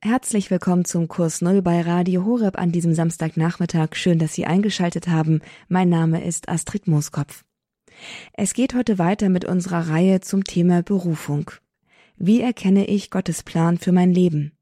Herzlich 0.00 0.52
willkommen 0.52 0.84
zum 0.84 1.08
Kurs 1.08 1.42
Null 1.42 1.60
bei 1.60 1.80
Radio 1.80 2.24
Horeb 2.24 2.56
an 2.56 2.70
diesem 2.70 2.94
Samstagnachmittag. 2.94 3.96
Schön, 3.96 4.20
dass 4.20 4.32
Sie 4.32 4.46
eingeschaltet 4.46 5.08
haben. 5.08 5.40
Mein 5.66 5.88
Name 5.88 6.24
ist 6.24 6.48
Astrid 6.48 6.86
Mooskopf. 6.86 7.42
Es 8.32 8.54
geht 8.54 8.74
heute 8.74 9.00
weiter 9.00 9.28
mit 9.28 9.44
unserer 9.44 9.88
Reihe 9.88 10.20
zum 10.20 10.44
Thema 10.44 10.84
Berufung. 10.84 11.50
Wie 12.16 12.40
erkenne 12.40 12.86
ich 12.86 13.10
Gottes 13.10 13.42
Plan 13.42 13.76
für 13.76 13.90
mein 13.90 14.12
Leben? 14.12 14.52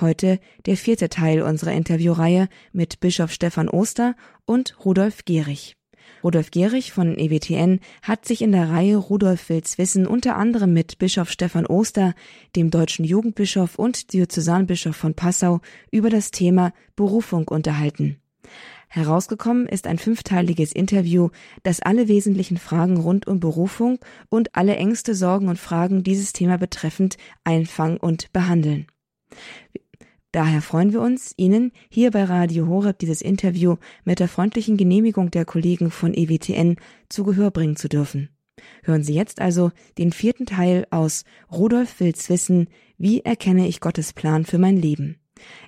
Heute 0.00 0.40
der 0.66 0.76
vierte 0.76 1.08
Teil 1.08 1.42
unserer 1.42 1.72
Interviewreihe 1.72 2.48
mit 2.72 2.98
Bischof 2.98 3.30
Stefan 3.30 3.68
Oster 3.68 4.16
und 4.46 4.84
Rudolf 4.84 5.24
Gehrig. 5.24 5.76
Rudolf 6.22 6.50
Gehrig 6.50 6.92
von 6.92 7.18
EWTN 7.18 7.80
hat 8.02 8.24
sich 8.24 8.42
in 8.42 8.52
der 8.52 8.70
Reihe 8.70 8.96
Rudolf 8.96 9.48
Wills 9.48 9.78
Wissen 9.78 10.06
unter 10.06 10.36
anderem 10.36 10.72
mit 10.72 10.98
Bischof 10.98 11.30
Stefan 11.30 11.66
Oster, 11.66 12.14
dem 12.54 12.70
deutschen 12.70 13.04
Jugendbischof 13.04 13.76
und 13.76 14.12
Diözesanbischof 14.12 14.94
von 14.94 15.14
Passau 15.14 15.60
über 15.90 16.10
das 16.10 16.30
Thema 16.30 16.72
Berufung 16.94 17.48
unterhalten. 17.48 18.18
Herausgekommen 18.88 19.66
ist 19.66 19.86
ein 19.86 19.98
fünfteiliges 19.98 20.72
Interview, 20.72 21.30
das 21.62 21.80
alle 21.80 22.08
wesentlichen 22.08 22.58
Fragen 22.58 22.98
rund 22.98 23.26
um 23.26 23.40
Berufung 23.40 23.98
und 24.28 24.54
alle 24.54 24.76
Ängste, 24.76 25.14
Sorgen 25.14 25.48
und 25.48 25.58
Fragen 25.58 26.02
dieses 26.02 26.32
Thema 26.32 26.58
betreffend 26.58 27.16
einfangen 27.42 27.96
und 27.96 28.32
behandeln. 28.32 28.86
Daher 30.32 30.62
freuen 30.62 30.94
wir 30.94 31.02
uns, 31.02 31.34
Ihnen 31.36 31.72
hier 31.90 32.10
bei 32.10 32.24
Radio 32.24 32.66
Horeb 32.66 32.98
dieses 32.98 33.20
Interview 33.20 33.76
mit 34.04 34.18
der 34.18 34.28
freundlichen 34.28 34.78
Genehmigung 34.78 35.30
der 35.30 35.44
Kollegen 35.44 35.90
von 35.90 36.14
EWTN 36.14 36.76
zu 37.10 37.24
Gehör 37.24 37.50
bringen 37.50 37.76
zu 37.76 37.88
dürfen. 37.88 38.30
Hören 38.82 39.02
Sie 39.02 39.14
jetzt 39.14 39.40
also 39.40 39.72
den 39.98 40.10
vierten 40.10 40.46
Teil 40.46 40.86
aus 40.90 41.24
Rudolf 41.50 42.00
Wills 42.00 42.30
Wissen, 42.30 42.68
wie 42.96 43.20
erkenne 43.20 43.68
ich 43.68 43.80
Gottes 43.80 44.14
Plan 44.14 44.46
für 44.46 44.58
mein 44.58 44.76
Leben? 44.76 45.18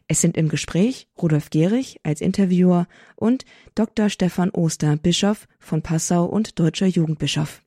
Es 0.08 0.20
sind 0.20 0.36
im 0.36 0.48
Gespräch 0.48 1.08
Rudolf 1.20 1.50
Gehrig 1.50 2.00
als 2.02 2.22
Interviewer 2.22 2.86
und 3.16 3.44
Dr. 3.74 4.08
Stefan 4.08 4.50
Oster, 4.50 4.96
Bischof 4.96 5.46
von 5.58 5.82
Passau 5.82 6.24
und 6.24 6.58
deutscher 6.58 6.86
Jugendbischof. 6.86 7.63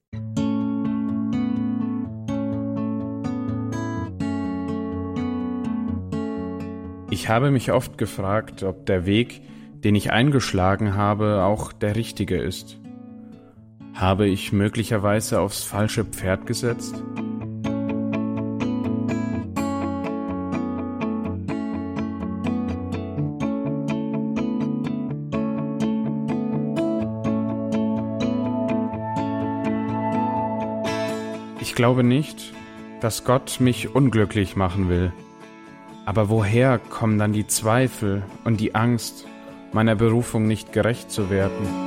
Ich 7.19 7.29
habe 7.29 7.49
mich 7.49 7.71
oft 7.71 7.97
gefragt, 7.97 8.61
ob 8.61 8.85
der 8.85 9.07
Weg, 9.07 9.41
den 9.83 9.95
ich 9.95 10.11
eingeschlagen 10.11 10.93
habe, 10.93 11.41
auch 11.45 11.73
der 11.73 11.95
richtige 11.95 12.37
ist. 12.37 12.77
Habe 13.95 14.27
ich 14.27 14.53
möglicherweise 14.53 15.41
aufs 15.41 15.63
falsche 15.63 16.05
Pferd 16.05 16.45
gesetzt? 16.45 17.01
Ich 31.59 31.73
glaube 31.73 32.03
nicht, 32.03 32.53
dass 33.01 33.23
Gott 33.23 33.59
mich 33.59 33.95
unglücklich 33.95 34.55
machen 34.55 34.87
will. 34.87 35.11
Aber 36.07 36.29
woher 36.29 36.79
kommen 36.79 37.19
dann 37.19 37.33
die 37.33 37.47
Zweifel 37.47 38.23
und 38.45 38.61
die 38.61 38.75
Angst, 38.75 39.25
meiner 39.73 39.93
Berufung 39.93 40.47
nicht 40.47 40.71
gerecht 40.71 41.11
zu 41.11 41.29
werden? 41.29 41.86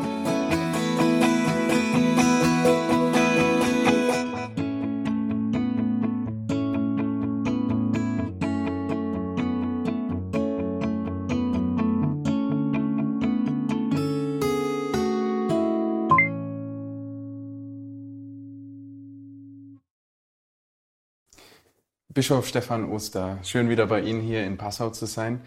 Bischof 22.20 22.46
Stefan 22.46 22.92
Oster, 22.92 23.38
schön 23.42 23.70
wieder 23.70 23.86
bei 23.86 24.02
Ihnen 24.02 24.20
hier 24.20 24.44
in 24.44 24.58
Passau 24.58 24.90
zu 24.90 25.06
sein. 25.06 25.40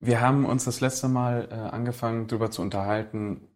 Wir 0.00 0.22
haben 0.22 0.46
uns 0.46 0.64
das 0.64 0.80
letzte 0.80 1.08
Mal 1.08 1.48
äh, 1.50 1.54
angefangen, 1.54 2.26
darüber 2.26 2.50
zu 2.50 2.62
unterhalten, 2.62 3.46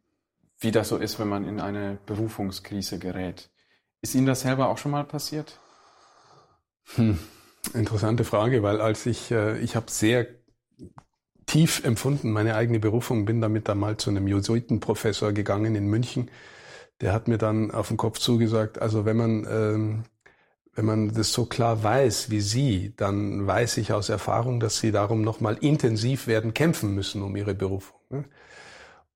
wie 0.58 0.70
das 0.70 0.90
so 0.90 0.98
ist, 0.98 1.18
wenn 1.18 1.28
man 1.30 1.48
in 1.48 1.58
eine 1.58 1.96
Berufungskrise 2.04 2.98
gerät. 2.98 3.48
Ist 4.02 4.14
Ihnen 4.14 4.26
das 4.26 4.42
selber 4.42 4.68
auch 4.68 4.76
schon 4.76 4.92
mal 4.92 5.04
passiert? 5.04 5.58
Hm, 6.96 7.18
interessante 7.72 8.24
Frage, 8.24 8.62
weil 8.62 8.82
als 8.82 9.06
ich, 9.06 9.30
äh, 9.30 9.58
ich 9.60 9.74
habe 9.74 9.90
sehr 9.90 10.26
tief 11.46 11.82
empfunden, 11.82 12.30
meine 12.30 12.56
eigene 12.56 12.78
Berufung, 12.78 13.24
bin 13.24 13.40
damit 13.40 13.68
dann 13.68 13.78
mal 13.78 13.96
zu 13.96 14.10
einem 14.10 14.28
Jesuitenprofessor 14.28 15.32
gegangen 15.32 15.76
in 15.76 15.86
München. 15.86 16.30
Der 17.00 17.14
hat 17.14 17.26
mir 17.26 17.38
dann 17.38 17.70
auf 17.70 17.88
den 17.88 17.96
Kopf 17.96 18.18
zugesagt, 18.18 18.82
also 18.82 19.06
wenn 19.06 19.16
man 19.16 19.46
ähm, 19.50 20.04
wenn 20.74 20.84
man 20.84 21.12
das 21.14 21.32
so 21.32 21.46
klar 21.46 21.82
weiß 21.82 22.30
wie 22.30 22.40
Sie, 22.40 22.92
dann 22.96 23.46
weiß 23.46 23.76
ich 23.78 23.92
aus 23.92 24.08
Erfahrung, 24.08 24.60
dass 24.60 24.78
Sie 24.78 24.92
darum 24.92 25.22
nochmal 25.22 25.56
intensiv 25.60 26.26
werden 26.26 26.54
kämpfen 26.54 26.94
müssen 26.94 27.22
um 27.22 27.34
Ihre 27.36 27.54
Berufung. 27.54 27.98
Ne? 28.08 28.24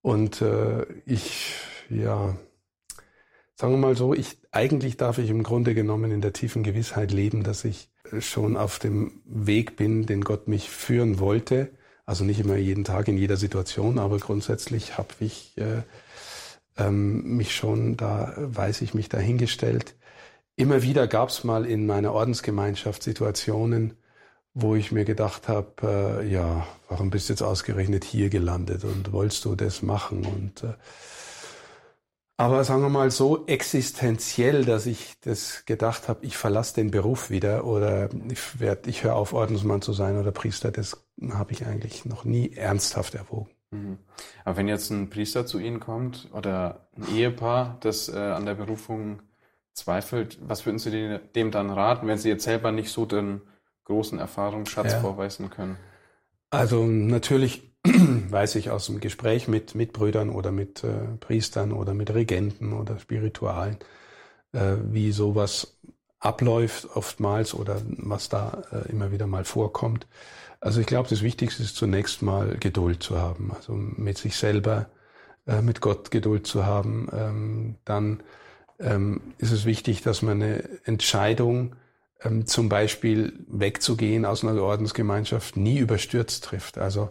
Und 0.03 0.43
äh, 0.43 0.85
ich, 1.07 1.55
ja, 1.89 2.37
sagen 3.55 3.73
wir 3.73 3.79
mal 3.79 3.97
so, 3.97 4.15
ich 4.15 4.39
eigentlich 4.51 4.97
darf 4.97 5.19
ich 5.19 5.31
im 5.31 5.43
Grunde 5.43 5.75
genommen 5.75 6.11
in 6.11 6.21
der 6.21 6.33
tiefen 6.33 6.63
Gewissheit 6.63 7.13
leben, 7.13 7.45
dass 7.45 7.65
ich 7.65 7.91
schon 8.19 8.57
auf 8.57 8.79
dem 8.79 9.23
Weg 9.25 9.77
bin, 9.77 10.07
den 10.07 10.23
Gott 10.23 10.49
mich 10.49 10.69
führen 10.69 11.19
wollte. 11.19 11.71
Also 12.05 12.25
nicht 12.25 12.41
immer 12.41 12.57
jeden 12.57 12.85
Tag 12.85 13.09
in 13.09 13.17
jeder 13.17 13.37
Situation, 13.37 13.99
aber 13.99 14.19
grundsätzlich 14.19 14.99
habe 14.99 15.15
ich 15.21 15.57
äh, 15.57 15.83
ähm, 16.77 17.37
mich 17.37 17.55
schon 17.55 17.97
da, 17.97 18.35
weiß 18.37 18.83
ich 18.83 18.93
mich 18.93 19.09
dahingestellt 19.09 19.95
Immer 20.57 20.83
wieder 20.83 21.07
gab 21.09 21.31
es 21.31 21.43
mal 21.43 21.67
in 21.67 21.87
meiner 21.87 22.13
Ordensgemeinschaft 22.13 23.03
Situationen, 23.03 23.95
wo 24.55 24.77
ich 24.77 24.93
mir 24.93 25.05
gedacht 25.05 25.49
habe, 25.49 26.23
äh, 26.23 26.33
ja, 26.33 26.67
warum 26.89 27.11
bist 27.11 27.29
du 27.29 27.33
jetzt 27.33 27.43
ausgerechnet 27.43 28.05
hier 28.05 28.31
gelandet 28.31 28.85
und 28.85 29.13
wolltest 29.13 29.45
du 29.45 29.57
das 29.57 29.83
machen? 29.83 30.25
Und 30.25 30.63
äh, 30.63 30.75
aber 32.37 32.65
sagen 32.65 32.83
wir 32.83 32.89
mal 32.89 33.11
so 33.11 33.47
existenziell, 33.47 34.65
dass 34.65 34.87
ich 34.87 35.21
das 35.21 35.65
gedacht 35.67 36.09
habe, 36.09 36.25
ich 36.27 36.37
verlasse 36.37 36.75
den 36.75 36.91
Beruf 36.91 37.31
wieder 37.31 37.65
oder 37.65 38.09
ich 38.29 38.59
werde, 38.59 38.91
ich 38.91 39.05
höre 39.05 39.15
auf, 39.15 39.33
Ordensmann 39.33 39.83
zu 39.83 39.93
sein 39.93 40.19
oder 40.19 40.33
Priester, 40.33 40.73
das 40.73 41.05
habe 41.31 41.53
ich 41.53 41.65
eigentlich 41.65 42.05
noch 42.05 42.25
nie 42.25 42.53
ernsthaft 42.53 43.15
erwogen. 43.15 43.51
Mhm. 43.71 43.99
Aber 44.45 44.57
wenn 44.57 44.69
jetzt 44.69 44.91
ein 44.91 45.11
Priester 45.11 45.47
zu 45.47 45.59
Ihnen 45.61 45.79
kommt 45.79 46.29
oder 46.33 46.89
ein 46.97 47.15
Ehepaar, 47.15 47.77
das 47.81 48.09
äh, 48.09 48.17
an 48.17 48.47
der 48.47 48.55
Berufung 48.55 49.21
zweifelt, 49.75 50.39
was 50.41 50.65
würden 50.65 50.79
Sie 50.79 51.21
dem 51.35 51.51
dann 51.51 51.71
raten, 51.71 52.07
wenn 52.07 52.19
Sie 52.19 52.29
jetzt 52.29 52.45
selber 52.45 52.73
nicht 52.73 52.91
so 52.91 53.07
den 53.07 53.43
großen 53.85 54.19
Erfahrungsschatz 54.19 54.93
ja. 54.93 55.01
vorweisen 55.01 55.51
können? 55.51 55.77
Also 56.51 56.87
natürlich 56.87 57.75
weiß 57.85 58.55
ich 58.55 58.71
aus 58.71 58.87
dem 58.87 59.01
Gespräch 59.01 59.49
mit 59.49 59.75
Mitbrüdern 59.75 60.31
oder 60.31 60.53
mit 60.53 60.85
äh, 60.85 61.17
Priestern 61.21 61.73
oder 61.73 61.93
mit 61.93 62.15
Regenten 62.15 62.73
oder 62.73 62.99
Spiritualen, 62.99 63.77
äh, 64.53 64.77
wie 64.91 65.13
sowas 65.13 65.77
abläuft 66.21 66.89
oftmals 66.95 67.53
oder 67.53 67.83
was 67.99 68.31
da 68.31 68.63
äh, 68.73 68.91
immer 68.91 69.13
wieder 69.13 69.27
mal 69.27 69.45
vorkommt. 69.45 70.07
Also 70.61 70.81
ich 70.81 70.87
glaube, 70.87 71.11
das 71.11 71.21
Wichtigste 71.21 71.63
ist 71.63 71.77
zunächst 71.77 72.23
mal 72.23 72.57
Geduld 72.59 73.03
zu 73.03 73.19
haben, 73.19 73.53
also 73.55 73.75
mit 73.75 74.17
sich 74.17 74.37
selber, 74.37 74.87
äh, 75.47 75.61
mit 75.61 75.83
Gott 75.83 76.11
Geduld 76.11 76.47
zu 76.47 76.65
haben, 76.65 77.09
ähm, 77.13 77.75
dann 77.85 78.23
ähm, 78.79 79.21
ist 79.39 79.53
es 79.53 79.65
wichtig, 79.65 80.03
dass 80.03 80.23
man 80.23 80.43
eine 80.43 80.69
Entscheidung, 80.85 81.77
ähm, 82.23 82.47
zum 82.47 82.69
Beispiel 82.69 83.33
wegzugehen 83.49 84.25
aus 84.25 84.45
einer 84.45 84.61
Ordensgemeinschaft, 84.61 85.57
nie 85.57 85.79
überstürzt 85.79 86.45
trifft. 86.45 86.79
Also 86.79 87.11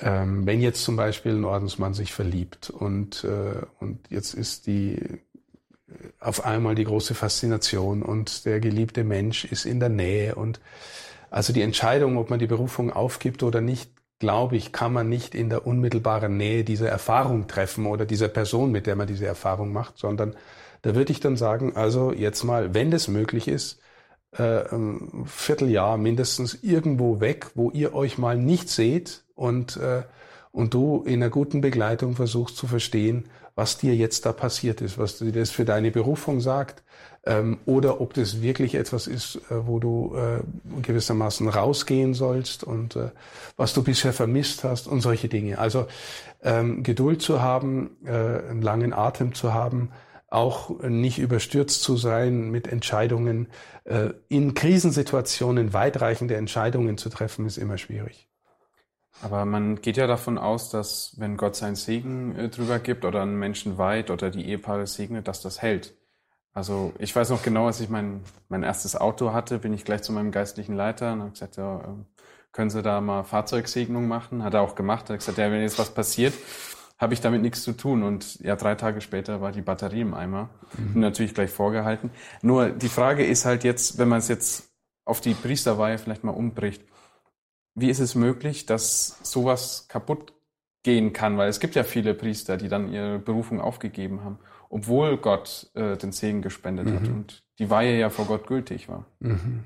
ähm, 0.00 0.46
wenn 0.46 0.60
jetzt 0.60 0.82
zum 0.82 0.96
Beispiel 0.96 1.32
ein 1.32 1.44
Ordensmann 1.44 1.94
sich 1.94 2.12
verliebt 2.12 2.70
und, 2.70 3.24
äh, 3.24 3.64
und 3.78 4.10
jetzt 4.10 4.34
ist 4.34 4.66
die 4.66 4.96
äh, 4.96 5.18
auf 6.18 6.44
einmal 6.44 6.74
die 6.74 6.84
große 6.84 7.14
Faszination 7.14 8.02
und 8.02 8.44
der 8.44 8.60
geliebte 8.60 9.04
Mensch 9.04 9.44
ist 9.44 9.66
in 9.66 9.80
der 9.80 9.90
Nähe 9.90 10.34
und 10.34 10.60
also 11.30 11.52
die 11.52 11.62
Entscheidung, 11.62 12.16
ob 12.16 12.30
man 12.30 12.38
die 12.38 12.46
Berufung 12.46 12.92
aufgibt 12.92 13.42
oder 13.42 13.60
nicht, 13.60 13.90
glaube 14.24 14.56
ich, 14.56 14.72
kann 14.72 14.94
man 14.94 15.10
nicht 15.10 15.34
in 15.34 15.50
der 15.50 15.66
unmittelbaren 15.66 16.38
Nähe 16.38 16.64
dieser 16.64 16.88
Erfahrung 16.88 17.46
treffen 17.46 17.84
oder 17.84 18.06
dieser 18.06 18.28
Person, 18.28 18.72
mit 18.72 18.86
der 18.86 18.96
man 18.96 19.06
diese 19.06 19.26
Erfahrung 19.26 19.70
macht, 19.70 19.98
sondern 19.98 20.34
da 20.80 20.94
würde 20.94 21.12
ich 21.12 21.20
dann 21.20 21.36
sagen, 21.36 21.76
also 21.76 22.10
jetzt 22.10 22.42
mal, 22.42 22.72
wenn 22.72 22.90
das 22.90 23.06
möglich 23.06 23.48
ist, 23.48 23.80
äh, 24.32 24.64
ein 24.74 25.26
Vierteljahr 25.26 25.98
mindestens 25.98 26.54
irgendwo 26.62 27.20
weg, 27.20 27.50
wo 27.54 27.70
ihr 27.70 27.94
euch 27.94 28.16
mal 28.16 28.38
nicht 28.38 28.70
seht 28.70 29.24
und, 29.34 29.76
äh, 29.76 30.04
und 30.52 30.72
du 30.72 31.02
in 31.04 31.22
einer 31.22 31.28
guten 31.28 31.60
Begleitung 31.60 32.16
versuchst 32.16 32.56
zu 32.56 32.66
verstehen, 32.66 33.28
was 33.54 33.78
dir 33.78 33.94
jetzt 33.94 34.26
da 34.26 34.32
passiert 34.32 34.80
ist, 34.80 34.98
was 34.98 35.18
dir 35.18 35.32
das 35.32 35.50
für 35.50 35.64
deine 35.64 35.90
Berufung 35.90 36.40
sagt, 36.40 36.82
ähm, 37.26 37.58
oder 37.66 38.00
ob 38.00 38.14
das 38.14 38.42
wirklich 38.42 38.74
etwas 38.74 39.06
ist, 39.06 39.36
äh, 39.50 39.66
wo 39.66 39.78
du 39.78 40.14
äh, 40.16 40.40
gewissermaßen 40.82 41.48
rausgehen 41.48 42.14
sollst 42.14 42.64
und 42.64 42.96
äh, 42.96 43.10
was 43.56 43.72
du 43.72 43.82
bisher 43.82 44.12
vermisst 44.12 44.64
hast 44.64 44.86
und 44.86 45.00
solche 45.00 45.28
Dinge. 45.28 45.58
Also 45.58 45.86
ähm, 46.42 46.82
Geduld 46.82 47.22
zu 47.22 47.40
haben, 47.40 47.96
äh, 48.04 48.10
einen 48.10 48.62
langen 48.62 48.92
Atem 48.92 49.34
zu 49.34 49.54
haben, 49.54 49.90
auch 50.28 50.80
nicht 50.80 51.18
überstürzt 51.18 51.82
zu 51.82 51.96
sein 51.96 52.50
mit 52.50 52.66
Entscheidungen. 52.66 53.48
Äh, 53.84 54.10
in 54.28 54.54
Krisensituationen 54.54 55.72
weitreichende 55.72 56.34
Entscheidungen 56.34 56.98
zu 56.98 57.08
treffen, 57.08 57.46
ist 57.46 57.56
immer 57.56 57.78
schwierig. 57.78 58.28
Aber 59.22 59.44
man 59.44 59.80
geht 59.80 59.96
ja 59.96 60.06
davon 60.06 60.38
aus, 60.38 60.70
dass 60.70 61.14
wenn 61.18 61.36
Gott 61.36 61.56
seinen 61.56 61.76
Segen 61.76 62.36
äh, 62.36 62.48
drüber 62.48 62.78
gibt 62.78 63.04
oder 63.04 63.22
einen 63.22 63.38
Menschen 63.38 63.78
weit 63.78 64.10
oder 64.10 64.30
die 64.30 64.46
Ehepaare 64.46 64.86
segnet, 64.86 65.28
dass 65.28 65.40
das 65.40 65.62
hält. 65.62 65.94
Also 66.52 66.92
ich 66.98 67.14
weiß 67.14 67.30
noch 67.30 67.42
genau, 67.42 67.66
als 67.66 67.80
ich 67.80 67.88
mein, 67.88 68.22
mein 68.48 68.62
erstes 68.62 68.96
Auto 68.96 69.32
hatte, 69.32 69.58
bin 69.58 69.72
ich 69.74 69.84
gleich 69.84 70.02
zu 70.02 70.12
meinem 70.12 70.30
geistlichen 70.30 70.76
Leiter 70.76 71.12
und 71.12 71.20
habe 71.20 71.30
gesagt, 71.30 71.56
ja, 71.56 71.82
ähm, 71.84 72.06
können 72.52 72.70
Sie 72.70 72.82
da 72.82 73.00
mal 73.00 73.24
Fahrzeugsegnung 73.24 74.06
machen? 74.06 74.44
Hat 74.44 74.54
er 74.54 74.60
auch 74.60 74.76
gemacht. 74.76 75.10
Er 75.10 75.14
hat 75.14 75.20
gesagt, 75.20 75.38
ja, 75.38 75.50
wenn 75.50 75.60
jetzt 75.60 75.78
was 75.78 75.90
passiert, 75.90 76.32
habe 76.98 77.12
ich 77.12 77.20
damit 77.20 77.42
nichts 77.42 77.64
zu 77.64 77.72
tun. 77.72 78.04
Und 78.04 78.38
ja, 78.40 78.54
drei 78.54 78.76
Tage 78.76 79.00
später 79.00 79.40
war 79.40 79.50
die 79.50 79.60
Batterie 79.60 80.02
im 80.02 80.14
Eimer. 80.14 80.50
Mhm. 80.78 81.00
natürlich 81.00 81.34
gleich 81.34 81.50
vorgehalten. 81.50 82.10
Nur 82.42 82.70
die 82.70 82.88
Frage 82.88 83.26
ist 83.26 83.44
halt 83.44 83.64
jetzt, 83.64 83.98
wenn 83.98 84.08
man 84.08 84.20
es 84.20 84.28
jetzt 84.28 84.70
auf 85.04 85.20
die 85.20 85.34
Priesterweihe 85.34 85.98
vielleicht 85.98 86.22
mal 86.22 86.30
umbricht, 86.30 86.82
wie 87.74 87.90
ist 87.90 88.00
es 88.00 88.14
möglich, 88.14 88.66
dass 88.66 89.18
sowas 89.22 89.86
kaputt 89.88 90.32
gehen 90.82 91.12
kann? 91.12 91.36
Weil 91.38 91.48
es 91.48 91.60
gibt 91.60 91.74
ja 91.74 91.84
viele 91.84 92.14
Priester, 92.14 92.56
die 92.56 92.68
dann 92.68 92.92
ihre 92.92 93.18
Berufung 93.18 93.60
aufgegeben 93.60 94.24
haben 94.24 94.38
obwohl 94.74 95.18
Gott 95.18 95.70
äh, 95.74 95.96
den 95.96 96.10
Segen 96.10 96.42
gespendet 96.42 96.86
mhm. 96.86 96.94
hat 96.94 97.06
und 97.06 97.44
die 97.60 97.70
Weihe 97.70 97.96
ja 97.96 98.10
vor 98.10 98.24
Gott 98.24 98.48
gültig 98.48 98.88
war. 98.88 99.04
Mhm. 99.20 99.60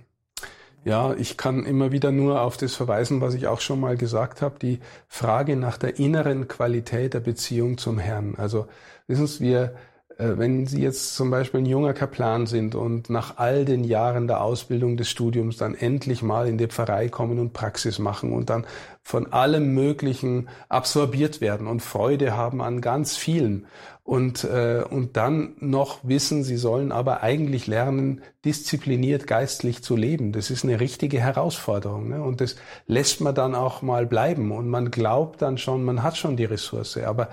Ja, 0.85 1.15
ich 1.15 1.39
kann 1.39 1.65
immer 1.65 1.93
wieder 1.93 2.13
nur 2.13 2.43
auf 2.43 2.59
das 2.59 2.75
verweisen, 2.75 3.23
was 3.23 3.33
ich 3.33 3.47
auch 3.47 3.63
schon 3.63 3.81
mal 3.81 3.97
gesagt 3.97 4.43
habe, 4.43 4.59
die 4.59 4.81
Frage 5.09 5.57
nach 5.57 5.79
der 5.79 5.99
inneren 5.99 6.47
Qualität 6.47 7.15
der 7.15 7.21
Beziehung 7.21 7.79
zum 7.79 7.99
Herrn. 7.99 8.35
Also 8.37 8.67
wissen 9.07 9.27
Sie, 9.27 9.41
wir 9.41 9.75
wenn 10.19 10.67
Sie 10.67 10.83
jetzt 10.83 11.15
zum 11.15 11.31
Beispiel 11.31 11.61
ein 11.61 11.67
junger 11.67 11.95
Kaplan 11.95 12.47
sind 12.47 12.75
und 12.75 13.09
nach 13.09 13.37
all 13.37 13.65
den 13.65 13.85
Jahren 13.85 14.27
der 14.27 14.43
Ausbildung 14.43 14.97
des 14.97 15.09
Studiums 15.09 15.59
dann 15.59 15.77
endlich 15.77 16.23
mal 16.23 16.49
in 16.49 16.59
die 16.59 16.67
Pfarrei 16.67 17.09
kommen 17.09 17.39
und 17.39 17.53
Praxis 17.53 18.01
machen 18.01 18.33
und 18.33 18.51
dann 18.51 18.67
von 19.03 19.33
allem 19.33 19.75
Möglichen 19.75 20.49
absorbiert 20.69 21.41
werden 21.41 21.69
und 21.69 21.83
Freude 21.83 22.37
haben 22.37 22.61
an 22.61 22.81
ganz 22.81 23.17
vielen 23.17 23.67
und, 24.09 24.43
äh, 24.43 24.83
und 24.89 25.19
dann 25.19 25.55
noch 25.61 25.99
wissen, 26.03 26.43
sie 26.43 26.57
sollen 26.57 26.93
aber 26.93 27.23
eigentlich 27.23 27.67
lernen, 27.67 28.23
diszipliniert 28.43 29.27
geistlich 29.27 29.83
zu 29.85 29.97
leben. 29.97 30.33
Das 30.33 30.51
ist 30.51 30.65
eine 30.65 30.81
richtige 30.81 31.21
Herausforderung. 31.21 32.09
Ne? 32.09 32.23
Und 32.23 32.41
das 32.41 32.57
lässt 32.87 33.21
man 33.21 33.35
dann 33.35 33.55
auch 33.55 33.83
mal 33.83 34.07
bleiben 34.07 34.51
und 34.51 34.67
man 34.67 34.91
glaubt 34.91 35.43
dann 35.43 35.59
schon, 35.59 35.85
man 35.85 36.03
hat 36.03 36.17
schon 36.17 36.39
die 36.39 36.47
Ressource. 36.47 36.97
Aber 36.97 37.29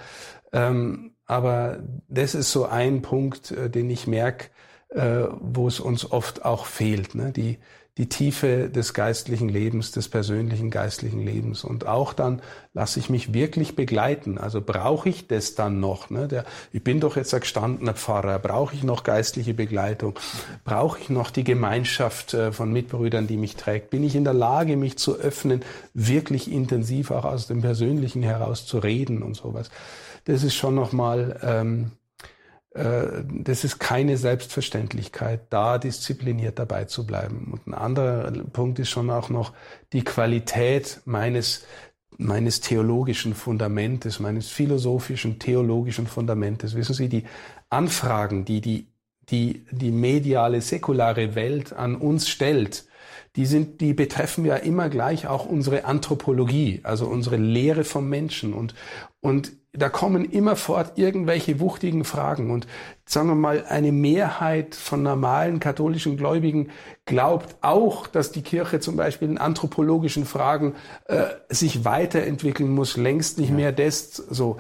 ähm, 0.52 1.15
aber 1.26 1.80
das 2.08 2.36
ist 2.36 2.52
so 2.52 2.66
ein 2.66 3.02
Punkt, 3.02 3.52
äh, 3.52 3.70
den 3.70 3.90
ich 3.90 4.08
merke, 4.08 4.50
äh, 4.90 5.26
wo 5.40 5.68
es 5.68 5.80
uns 5.80 6.12
oft 6.12 6.46
auch 6.46 6.66
fehlt. 6.66 7.16
Ne? 7.16 7.32
Die, 7.32 7.58
die 7.98 8.10
Tiefe 8.10 8.70
des 8.70 8.94
geistlichen 8.94 9.48
Lebens, 9.48 9.92
des 9.92 10.10
persönlichen 10.10 10.70
geistlichen 10.70 11.26
Lebens. 11.26 11.64
Und 11.64 11.88
auch 11.88 12.12
dann 12.12 12.42
lasse 12.74 13.00
ich 13.00 13.10
mich 13.10 13.34
wirklich 13.34 13.76
begleiten. 13.76 14.38
Also 14.38 14.62
brauche 14.62 15.08
ich 15.08 15.28
das 15.28 15.56
dann 15.56 15.80
noch? 15.80 16.10
Ne? 16.10 16.44
Ich 16.74 16.84
bin 16.84 17.00
doch 17.00 17.16
jetzt 17.16 17.34
ein 17.34 17.40
gestandener 17.40 17.94
Pfarrer. 17.94 18.38
Brauche 18.40 18.76
ich 18.76 18.84
noch 18.84 19.04
geistliche 19.04 19.54
Begleitung? 19.54 20.20
Brauche 20.66 21.00
ich 21.00 21.10
noch 21.10 21.32
die 21.32 21.46
Gemeinschaft 21.46 22.34
äh, 22.34 22.52
von 22.52 22.72
Mitbrüdern, 22.74 23.28
die 23.28 23.38
mich 23.38 23.56
trägt? 23.56 23.92
Bin 23.92 24.04
ich 24.04 24.16
in 24.16 24.26
der 24.26 24.34
Lage, 24.34 24.76
mich 24.76 24.98
zu 24.98 25.16
öffnen, 25.16 25.64
wirklich 25.94 26.52
intensiv 26.52 27.12
auch 27.12 27.26
aus 27.26 27.48
dem 27.48 27.62
Persönlichen 27.62 28.24
heraus 28.24 28.66
zu 28.66 28.78
reden 28.78 29.24
und 29.24 29.36
sowas? 29.36 29.72
Das 30.26 30.44
ist 30.44 30.56
schon 30.56 30.76
nochmal, 30.76 31.40
ähm, 31.42 31.92
äh, 32.72 33.24
das 33.30 33.64
ist 33.64 33.80
keine 33.80 34.18
Selbstverständlichkeit, 34.18 35.48
da 35.50 35.78
diszipliniert 35.78 36.60
dabei 36.60 36.86
zu 36.86 37.06
bleiben. 37.06 37.50
Und 37.52 37.68
ein 37.68 37.74
anderer 37.74 38.32
Punkt 38.52 38.80
ist 38.80 38.90
schon 38.90 39.10
auch 39.10 39.30
noch 39.30 39.54
die 39.94 40.04
Qualität 40.04 41.02
meines 41.06 41.66
meines 42.18 42.62
theologischen 42.62 43.34
Fundamentes, 43.34 44.20
meines 44.20 44.50
philosophischen, 44.50 45.40
theologischen 45.40 46.08
Fundamentes. 46.08 46.76
Wissen 46.76 46.94
Sie, 46.94 47.10
die 47.10 47.26
Anfragen, 47.70 48.46
die 48.46 48.62
die, 48.62 48.88
die, 49.30 49.66
die 49.72 49.92
mediale, 49.92 50.62
säkulare 50.62 51.36
Welt 51.36 51.74
an 51.74 51.96
uns 51.96 52.30
stellt, 52.30 52.86
die 53.36 53.46
sind, 53.46 53.82
die 53.82 53.94
betreffen 53.94 54.46
ja 54.46 54.56
immer 54.56 54.90
gleich 54.90 55.28
auch 55.28 55.46
unsere 55.46 55.86
Anthropologie, 55.86 56.82
also 56.84 57.08
unsere 57.08 57.38
Lehre 57.38 57.84
vom 57.84 58.10
Menschen 58.10 58.54
und, 58.54 58.76
und 59.20 59.52
da 59.78 59.90
kommen 59.90 60.26
immerfort 60.26 60.94
irgendwelche 60.98 61.60
wuchtigen 61.60 62.06
Fragen. 62.06 62.52
Und 62.52 62.68
sagen 63.06 63.28
wir 63.28 63.36
mal, 63.36 63.66
eine 63.68 63.92
Mehrheit 63.92 64.76
von 64.76 65.04
normalen 65.04 65.60
katholischen 65.60 66.18
Gläubigen 66.18 66.70
glaubt 67.06 67.58
auch, 67.62 68.08
dass 68.08 68.32
die 68.32 68.42
Kirche 68.42 68.80
zum 68.80 68.96
Beispiel 68.96 69.30
in 69.30 69.38
anthropologischen 69.38 70.26
Fragen 70.26 70.76
äh, 71.06 71.26
sich 71.50 71.86
weiterentwickeln 71.86 72.70
muss, 72.70 72.98
längst 72.98 73.38
nicht 73.38 73.50
ja. 73.50 73.56
mehr 73.56 73.72
das 73.72 74.16
so. 74.16 74.58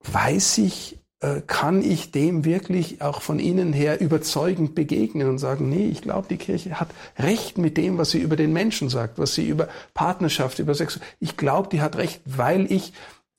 Weiß 0.00 0.58
ich, 0.58 0.97
kann 1.46 1.82
ich 1.82 2.12
dem 2.12 2.44
wirklich 2.44 3.02
auch 3.02 3.22
von 3.22 3.40
innen 3.40 3.72
her 3.72 4.00
überzeugend 4.00 4.74
begegnen 4.76 5.28
und 5.28 5.38
sagen, 5.38 5.68
nee, 5.68 5.86
ich 5.88 6.02
glaube, 6.02 6.28
die 6.30 6.36
Kirche 6.36 6.78
hat 6.78 6.88
recht 7.18 7.58
mit 7.58 7.76
dem, 7.76 7.98
was 7.98 8.10
sie 8.10 8.20
über 8.20 8.36
den 8.36 8.52
Menschen 8.52 8.88
sagt, 8.88 9.18
was 9.18 9.34
sie 9.34 9.48
über 9.48 9.68
Partnerschaft, 9.94 10.60
über 10.60 10.74
Sex. 10.74 11.00
Ich 11.18 11.36
glaube, 11.36 11.68
die 11.70 11.80
hat 11.80 11.96
recht, 11.96 12.20
weil 12.24 12.70
ich 12.70 12.92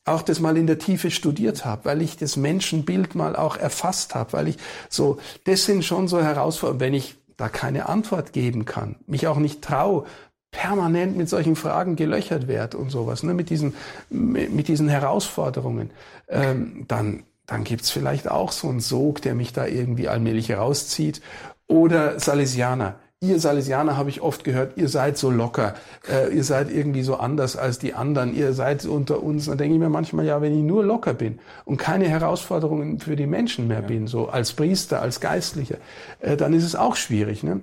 auch 0.03 0.21
das 0.23 0.39
mal 0.39 0.57
in 0.57 0.67
der 0.67 0.79
Tiefe 0.79 1.11
studiert 1.11 1.65
habe, 1.65 1.85
weil 1.85 2.01
ich 2.01 2.17
das 2.17 2.35
Menschenbild 2.35 3.15
mal 3.15 3.35
auch 3.35 3.55
erfasst 3.57 4.15
habe, 4.15 4.33
weil 4.33 4.47
ich 4.49 4.57
so, 4.89 5.19
das 5.45 5.65
sind 5.65 5.85
schon 5.85 6.07
so 6.07 6.21
Herausforderungen, 6.21 6.81
wenn 6.81 6.93
ich 6.93 7.15
da 7.37 7.47
keine 7.47 7.87
Antwort 7.87 8.33
geben 8.33 8.65
kann, 8.65 8.97
mich 9.07 9.27
auch 9.27 9.37
nicht 9.37 9.61
traue, 9.61 10.05
permanent 10.51 11.15
mit 11.15 11.29
solchen 11.29 11.55
Fragen 11.55 11.95
gelöchert 11.95 12.47
werde 12.47 12.77
und 12.77 12.89
sowas, 12.89 13.23
ne, 13.23 13.33
mit 13.33 13.49
diesen, 13.49 13.75
mit 14.09 14.67
diesen 14.67 14.89
Herausforderungen, 14.89 15.91
ähm, 16.27 16.85
dann, 16.87 17.23
dann 17.49 17.63
gibt's 17.63 17.89
vielleicht 17.89 18.29
auch 18.29 18.51
so 18.51 18.69
einen 18.69 18.79
Sog, 18.79 19.21
der 19.21 19.35
mich 19.35 19.53
da 19.53 19.65
irgendwie 19.65 20.07
allmählich 20.07 20.51
rauszieht. 20.51 21.21
Oder 21.67 22.19
Salesianer 22.19 22.95
ihr 23.21 23.39
Salesianer 23.39 23.97
habe 23.97 24.09
ich 24.09 24.21
oft 24.21 24.43
gehört, 24.43 24.77
ihr 24.77 24.87
seid 24.87 25.17
so 25.17 25.29
locker, 25.29 25.75
äh, 26.09 26.33
ihr 26.33 26.43
seid 26.43 26.71
irgendwie 26.71 27.03
so 27.03 27.17
anders 27.17 27.57
als 27.57 27.77
die 27.77 27.93
anderen, 27.93 28.33
ihr 28.33 28.53
seid 28.53 28.85
unter 28.85 29.21
uns. 29.21 29.47
Da 29.47 29.55
denke 29.55 29.73
ich 29.73 29.79
mir 29.79 29.89
manchmal, 29.89 30.25
ja, 30.25 30.41
wenn 30.41 30.57
ich 30.57 30.63
nur 30.63 30.85
locker 30.85 31.13
bin 31.13 31.39
und 31.65 31.77
keine 31.77 32.07
Herausforderungen 32.07 32.99
für 32.99 33.15
die 33.15 33.27
Menschen 33.27 33.67
mehr 33.67 33.81
ja. 33.81 33.87
bin, 33.87 34.07
so 34.07 34.29
als 34.29 34.53
Priester, 34.53 35.01
als 35.01 35.19
Geistlicher, 35.19 35.77
äh, 36.21 36.37
dann 36.37 36.53
ist 36.53 36.63
es 36.63 36.75
auch 36.75 36.95
schwierig. 36.95 37.43
Ne? 37.43 37.59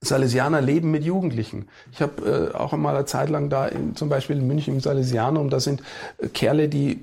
Salesianer 0.00 0.60
leben 0.60 0.90
mit 0.90 1.02
Jugendlichen. 1.02 1.68
Ich 1.90 2.02
habe 2.02 2.52
äh, 2.52 2.56
auch 2.56 2.72
einmal 2.72 2.94
eine 2.94 3.06
Zeit 3.06 3.30
lang 3.30 3.48
da 3.48 3.66
in, 3.66 3.96
zum 3.96 4.08
Beispiel 4.08 4.36
in 4.36 4.46
München 4.46 4.74
im 4.74 4.80
Salesianum, 4.80 5.50
da 5.50 5.60
sind 5.60 5.82
äh, 6.18 6.28
Kerle, 6.28 6.68
die 6.68 7.00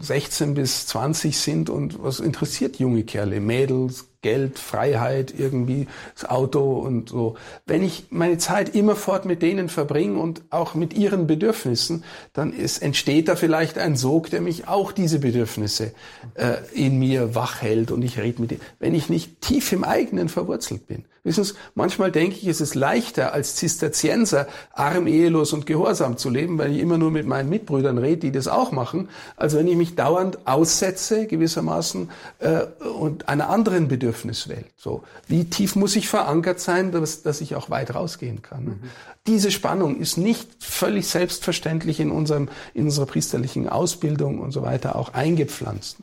16 0.00 0.54
bis 0.54 0.86
20 0.86 1.38
sind 1.38 1.70
und 1.70 2.02
was 2.02 2.20
interessiert 2.20 2.78
junge 2.78 3.04
Kerle? 3.04 3.40
Mädels, 3.40 4.06
Geld, 4.22 4.58
Freiheit, 4.58 5.32
irgendwie 5.38 5.86
das 6.14 6.28
Auto 6.28 6.78
und 6.78 7.10
so. 7.10 7.36
Wenn 7.64 7.84
ich 7.84 8.06
meine 8.10 8.38
Zeit 8.38 8.74
immerfort 8.74 9.24
mit 9.24 9.40
denen 9.40 9.68
verbringe 9.68 10.18
und 10.18 10.42
auch 10.50 10.74
mit 10.74 10.94
ihren 10.94 11.26
Bedürfnissen, 11.26 12.02
dann 12.32 12.52
ist, 12.52 12.78
entsteht 12.78 13.28
da 13.28 13.36
vielleicht 13.36 13.78
ein 13.78 13.96
Sog, 13.96 14.30
der 14.30 14.40
mich 14.40 14.66
auch 14.66 14.90
diese 14.90 15.20
Bedürfnisse 15.20 15.92
äh, 16.34 16.56
in 16.72 16.98
mir 16.98 17.34
wach 17.34 17.62
hält 17.62 17.92
und 17.92 18.02
ich 18.02 18.18
rede 18.18 18.40
mit 18.40 18.50
denen. 18.50 18.62
Wenn 18.80 18.94
ich 18.94 19.08
nicht 19.08 19.40
tief 19.40 19.70
im 19.72 19.84
eigenen 19.84 20.28
verwurzelt 20.28 20.86
bin. 20.88 21.04
Wissen 21.26 21.42
Sie, 21.42 21.54
manchmal 21.74 22.12
denke 22.12 22.36
ich, 22.36 22.46
es 22.46 22.60
ist 22.60 22.76
leichter 22.76 23.32
als 23.32 23.56
Zisterzienser 23.56 24.46
arm, 24.72 25.08
ehelos 25.08 25.52
und 25.52 25.66
gehorsam 25.66 26.18
zu 26.18 26.30
leben, 26.30 26.56
weil 26.56 26.72
ich 26.72 26.78
immer 26.78 26.98
nur 26.98 27.10
mit 27.10 27.26
meinen 27.26 27.48
Mitbrüdern 27.48 27.98
rede, 27.98 28.18
die 28.18 28.30
das 28.30 28.46
auch 28.46 28.70
machen, 28.70 29.08
als 29.36 29.56
wenn 29.56 29.66
ich 29.66 29.76
mich 29.76 29.96
dauernd 29.96 30.46
aussetze 30.46 31.26
gewissermaßen 31.26 32.10
äh, 32.38 32.62
und 32.84 33.28
einer 33.28 33.50
anderen 33.50 33.88
Bedürfniswelt. 33.88 34.66
So, 34.76 35.02
wie 35.26 35.46
tief 35.46 35.74
muss 35.74 35.96
ich 35.96 36.08
verankert 36.08 36.60
sein, 36.60 36.92
dass, 36.92 37.22
dass 37.22 37.40
ich 37.40 37.56
auch 37.56 37.70
weit 37.70 37.92
rausgehen 37.92 38.42
kann? 38.42 38.64
Mhm. 38.64 38.80
Diese 39.26 39.50
Spannung 39.50 39.98
ist 39.98 40.18
nicht 40.18 40.48
völlig 40.60 41.08
selbstverständlich 41.08 41.98
in 41.98 42.12
unserem, 42.12 42.48
in 42.72 42.84
unserer 42.84 43.06
priesterlichen 43.06 43.68
Ausbildung 43.68 44.38
und 44.38 44.52
so 44.52 44.62
weiter 44.62 44.94
auch 44.94 45.12
eingepflanzt. 45.12 45.96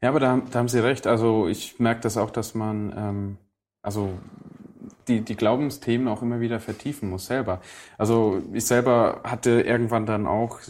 Ja, 0.00 0.10
aber 0.10 0.20
da, 0.20 0.40
da 0.52 0.60
haben 0.60 0.68
Sie 0.68 0.78
recht. 0.78 1.08
Also 1.08 1.48
ich 1.48 1.80
merke 1.80 2.02
das 2.02 2.16
auch, 2.16 2.30
dass 2.30 2.54
man, 2.54 2.94
ähm, 2.96 3.36
also 3.82 4.10
die, 5.08 5.22
die 5.22 5.36
Glaubensthemen 5.36 6.08
auch 6.08 6.22
immer 6.22 6.40
wieder 6.40 6.60
vertiefen 6.60 7.10
muss 7.10 7.26
selber. 7.26 7.60
Also 7.96 8.42
ich 8.52 8.66
selber 8.66 9.22
hatte 9.24 9.62
irgendwann 9.62 10.06
dann 10.06 10.26
auch, 10.26 10.60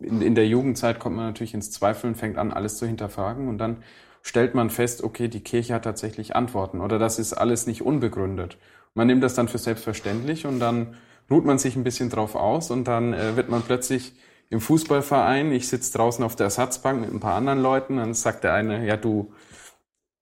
in, 0.00 0.22
in 0.22 0.34
der 0.34 0.46
Jugendzeit 0.46 0.98
kommt 0.98 1.16
man 1.16 1.26
natürlich 1.26 1.54
ins 1.54 1.70
Zweifeln, 1.70 2.14
fängt 2.14 2.38
an, 2.38 2.52
alles 2.52 2.78
zu 2.78 2.86
hinterfragen 2.86 3.48
und 3.48 3.58
dann 3.58 3.78
stellt 4.22 4.54
man 4.54 4.70
fest, 4.70 5.02
okay, 5.02 5.28
die 5.28 5.40
Kirche 5.40 5.74
hat 5.74 5.84
tatsächlich 5.84 6.36
Antworten 6.36 6.80
oder 6.80 6.98
das 6.98 7.18
ist 7.18 7.32
alles 7.32 7.66
nicht 7.66 7.82
unbegründet. 7.82 8.58
Man 8.94 9.06
nimmt 9.06 9.22
das 9.22 9.34
dann 9.34 9.48
für 9.48 9.58
selbstverständlich 9.58 10.46
und 10.46 10.58
dann 10.58 10.96
ruht 11.30 11.44
man 11.44 11.58
sich 11.58 11.76
ein 11.76 11.84
bisschen 11.84 12.10
drauf 12.10 12.34
aus 12.34 12.70
und 12.70 12.88
dann 12.88 13.14
äh, 13.14 13.36
wird 13.36 13.48
man 13.48 13.62
plötzlich 13.62 14.14
im 14.50 14.60
Fußballverein, 14.60 15.52
ich 15.52 15.68
sitze 15.68 15.96
draußen 15.96 16.24
auf 16.24 16.34
der 16.34 16.44
Ersatzbank 16.44 17.00
mit 17.00 17.12
ein 17.12 17.20
paar 17.20 17.36
anderen 17.36 17.62
Leuten, 17.62 17.98
dann 17.98 18.14
sagt 18.14 18.42
der 18.42 18.52
eine, 18.52 18.84
ja 18.84 18.96
du, 18.96 19.32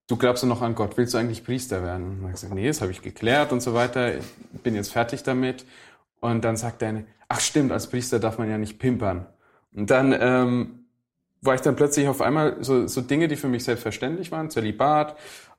du 0.08 0.16
glaubst 0.16 0.42
du 0.42 0.46
noch 0.46 0.62
an 0.62 0.74
Gott, 0.74 0.96
willst 0.96 1.14
du 1.14 1.18
eigentlich 1.18 1.44
Priester 1.44 1.82
werden? 1.82 2.20
Und 2.20 2.26
ich 2.26 2.32
gesagt, 2.32 2.54
nee, 2.54 2.66
das 2.66 2.80
habe 2.80 2.90
ich 2.90 3.02
geklärt 3.02 3.52
und 3.52 3.60
so 3.60 3.74
weiter, 3.74 4.14
bin 4.64 4.74
jetzt 4.74 4.92
fertig 4.92 5.22
damit. 5.22 5.64
Und 6.20 6.44
dann 6.44 6.56
sagt 6.56 6.82
eine, 6.82 7.04
ach 7.28 7.40
stimmt, 7.40 7.70
als 7.70 7.86
Priester 7.86 8.18
darf 8.18 8.38
man 8.38 8.50
ja 8.50 8.58
nicht 8.58 8.78
pimpern. 8.78 9.26
Und 9.72 9.90
dann 9.90 10.16
ähm, 10.18 10.86
war 11.42 11.54
ich 11.54 11.60
dann 11.60 11.76
plötzlich 11.76 12.08
auf 12.08 12.20
einmal 12.20 12.56
so, 12.64 12.86
so 12.88 13.00
Dinge, 13.00 13.28
die 13.28 13.36
für 13.36 13.48
mich 13.48 13.64
selbstverständlich 13.64 14.32
waren, 14.32 14.50
Zölibat 14.50 15.16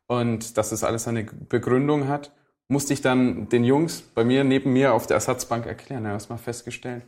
und 0.07 0.57
dass 0.57 0.71
das 0.71 0.83
alles 0.83 1.07
eine 1.07 1.23
Begründung 1.23 2.07
hat, 2.07 2.31
musste 2.67 2.93
ich 2.93 3.01
dann 3.01 3.49
den 3.49 3.63
Jungs 3.63 4.01
bei 4.01 4.23
mir 4.23 4.43
neben 4.43 4.73
mir 4.73 4.93
auf 4.93 5.07
der 5.07 5.15
Ersatzbank 5.15 5.65
erklären. 5.65 6.03
Da 6.03 6.11
hast 6.11 6.29
mal 6.29 6.37
festgestellt, 6.37 7.03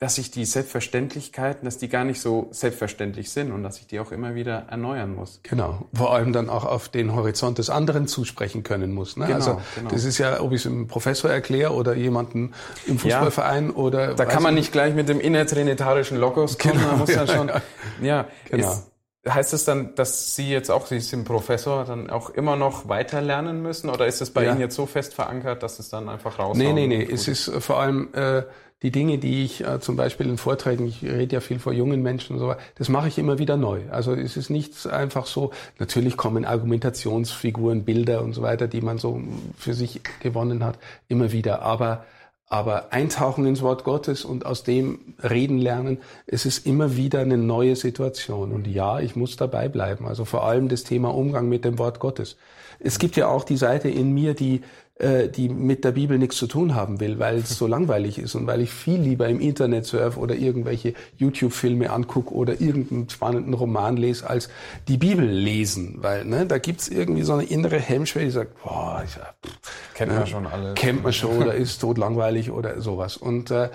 dass 0.00 0.16
sich 0.16 0.30
die 0.30 0.44
Selbstverständlichkeiten, 0.44 1.64
dass 1.64 1.78
die 1.78 1.88
gar 1.88 2.04
nicht 2.04 2.20
so 2.20 2.48
selbstverständlich 2.50 3.30
sind 3.30 3.52
und 3.52 3.62
dass 3.62 3.78
ich 3.78 3.86
die 3.86 4.00
auch 4.00 4.12
immer 4.12 4.34
wieder 4.34 4.66
erneuern 4.68 5.14
muss. 5.14 5.40
Genau, 5.44 5.86
vor 5.94 6.12
allem 6.12 6.32
dann 6.32 6.50
auch 6.50 6.64
auf 6.64 6.88
den 6.88 7.14
Horizont 7.14 7.58
des 7.58 7.70
anderen 7.70 8.08
zusprechen 8.08 8.64
können 8.64 8.92
muss. 8.92 9.16
Ne? 9.16 9.26
Genau, 9.26 9.36
also 9.36 9.60
genau. 9.76 9.90
das 9.90 10.04
ist 10.04 10.18
ja, 10.18 10.40
ob 10.40 10.52
ich 10.52 10.60
es 10.60 10.66
einem 10.66 10.88
Professor 10.88 11.30
erkläre 11.30 11.72
oder 11.72 11.94
jemanden 11.94 12.52
im 12.86 12.98
Fußballverein 12.98 13.68
ja, 13.68 13.74
oder. 13.74 14.14
Da 14.14 14.24
kann 14.24 14.42
man 14.42 14.54
nicht 14.54 14.72
gleich 14.72 14.94
mit 14.94 15.08
dem 15.08 15.20
innertrinitarischen 15.20 16.18
Logos 16.18 16.58
kommen, 16.58 16.74
genau, 16.74 16.88
man 16.88 16.98
muss 16.98 17.10
ja, 17.10 17.24
dann 17.24 17.36
schon. 17.36 17.48
Ja, 17.48 17.62
ja 18.02 18.28
genau. 18.50 18.72
Ist, 18.72 18.90
Heißt 19.26 19.54
es 19.54 19.64
dann, 19.64 19.94
dass 19.94 20.34
Sie 20.34 20.50
jetzt 20.50 20.70
auch, 20.70 20.84
Sie 20.84 21.00
sind 21.00 21.24
Professor, 21.24 21.86
dann 21.86 22.10
auch 22.10 22.28
immer 22.28 22.56
noch 22.56 22.90
weiter 22.90 23.22
lernen 23.22 23.62
müssen? 23.62 23.88
Oder 23.88 24.06
ist 24.06 24.20
es 24.20 24.30
bei 24.30 24.44
ja. 24.44 24.50
Ihnen 24.50 24.60
jetzt 24.60 24.74
so 24.74 24.84
fest 24.84 25.14
verankert, 25.14 25.62
dass 25.62 25.78
es 25.78 25.88
dann 25.88 26.10
einfach 26.10 26.38
raus 26.38 26.58
Nee, 26.58 26.74
nee, 26.74 26.86
nee. 26.86 27.08
Es 27.10 27.26
ist 27.26 27.50
vor 27.60 27.80
allem 27.80 28.12
äh, 28.12 28.42
die 28.84 28.90
Dinge, 28.90 29.16
die 29.16 29.44
ich 29.44 29.66
äh, 29.66 29.80
zum 29.80 29.96
Beispiel 29.96 30.28
in 30.28 30.36
Vorträgen, 30.36 30.86
ich 30.86 31.02
rede 31.02 31.36
ja 31.36 31.40
viel 31.40 31.58
vor 31.58 31.72
jungen 31.72 32.02
Menschen 32.02 32.34
und 32.34 32.38
so 32.38 32.48
weiter, 32.48 32.60
das 32.74 32.90
mache 32.90 33.08
ich 33.08 33.18
immer 33.18 33.38
wieder 33.38 33.56
neu. 33.56 33.80
Also 33.90 34.12
es 34.12 34.36
ist 34.36 34.50
nicht 34.50 34.86
einfach 34.86 35.24
so, 35.24 35.52
natürlich 35.78 36.18
kommen 36.18 36.44
Argumentationsfiguren, 36.44 37.84
Bilder 37.84 38.22
und 38.22 38.34
so 38.34 38.42
weiter, 38.42 38.68
die 38.68 38.82
man 38.82 38.98
so 38.98 39.22
für 39.56 39.72
sich 39.72 40.02
gewonnen 40.20 40.62
hat, 40.62 40.78
immer 41.08 41.32
wieder. 41.32 41.62
Aber 41.62 42.04
aber 42.46 42.92
eintauchen 42.92 43.46
ins 43.46 43.62
Wort 43.62 43.84
Gottes 43.84 44.24
und 44.24 44.44
aus 44.44 44.62
dem 44.62 45.14
reden 45.22 45.58
lernen, 45.58 45.98
es 46.26 46.44
ist 46.44 46.66
immer 46.66 46.94
wieder 46.94 47.20
eine 47.20 47.38
neue 47.38 47.74
Situation. 47.74 48.52
Und 48.52 48.68
ja, 48.68 49.00
ich 49.00 49.16
muss 49.16 49.36
dabei 49.36 49.68
bleiben. 49.68 50.06
Also 50.06 50.26
vor 50.26 50.44
allem 50.44 50.68
das 50.68 50.84
Thema 50.84 51.12
Umgang 51.14 51.48
mit 51.48 51.64
dem 51.64 51.78
Wort 51.78 52.00
Gottes. 52.00 52.36
Es 52.78 52.98
gibt 52.98 53.16
ja 53.16 53.28
auch 53.28 53.44
die 53.44 53.56
Seite 53.56 53.88
in 53.88 54.12
mir, 54.12 54.34
die 54.34 54.60
die 55.00 55.48
mit 55.48 55.84
der 55.84 55.90
Bibel 55.90 56.18
nichts 56.18 56.36
zu 56.36 56.46
tun 56.46 56.76
haben 56.76 57.00
will, 57.00 57.18
weil 57.18 57.38
es 57.38 57.58
so 57.58 57.66
langweilig 57.66 58.16
ist 58.18 58.36
und 58.36 58.46
weil 58.46 58.60
ich 58.60 58.70
viel 58.70 59.00
lieber 59.00 59.28
im 59.28 59.40
Internet 59.40 59.86
surfe 59.86 60.20
oder 60.20 60.36
irgendwelche 60.36 60.94
YouTube-Filme 61.16 61.90
angucke 61.90 62.32
oder 62.32 62.60
irgendeinen 62.60 63.08
spannenden 63.08 63.54
Roman 63.54 63.96
lese, 63.96 64.30
als 64.30 64.48
die 64.86 64.96
Bibel 64.96 65.26
lesen. 65.26 65.96
Weil 65.98 66.24
ne, 66.24 66.46
da 66.46 66.58
gibt's 66.58 66.86
irgendwie 66.86 67.22
so 67.22 67.32
eine 67.32 67.42
innere 67.42 67.80
Hemmschwelle, 67.80 68.26
die 68.26 68.30
sagt, 68.30 68.62
boah, 68.62 69.02
ich, 69.04 69.14
pff, 69.14 69.94
kennt 69.94 70.12
man 70.12 70.26
schon 70.28 70.46
alle. 70.46 70.74
Kennt 70.74 71.02
man 71.02 71.12
schon 71.12 71.38
oder 71.38 71.54
ist 71.54 71.80
tot 71.80 71.98
langweilig 71.98 72.52
oder 72.52 72.80
sowas. 72.80 73.16
Und 73.16 73.50
äh, 73.50 73.70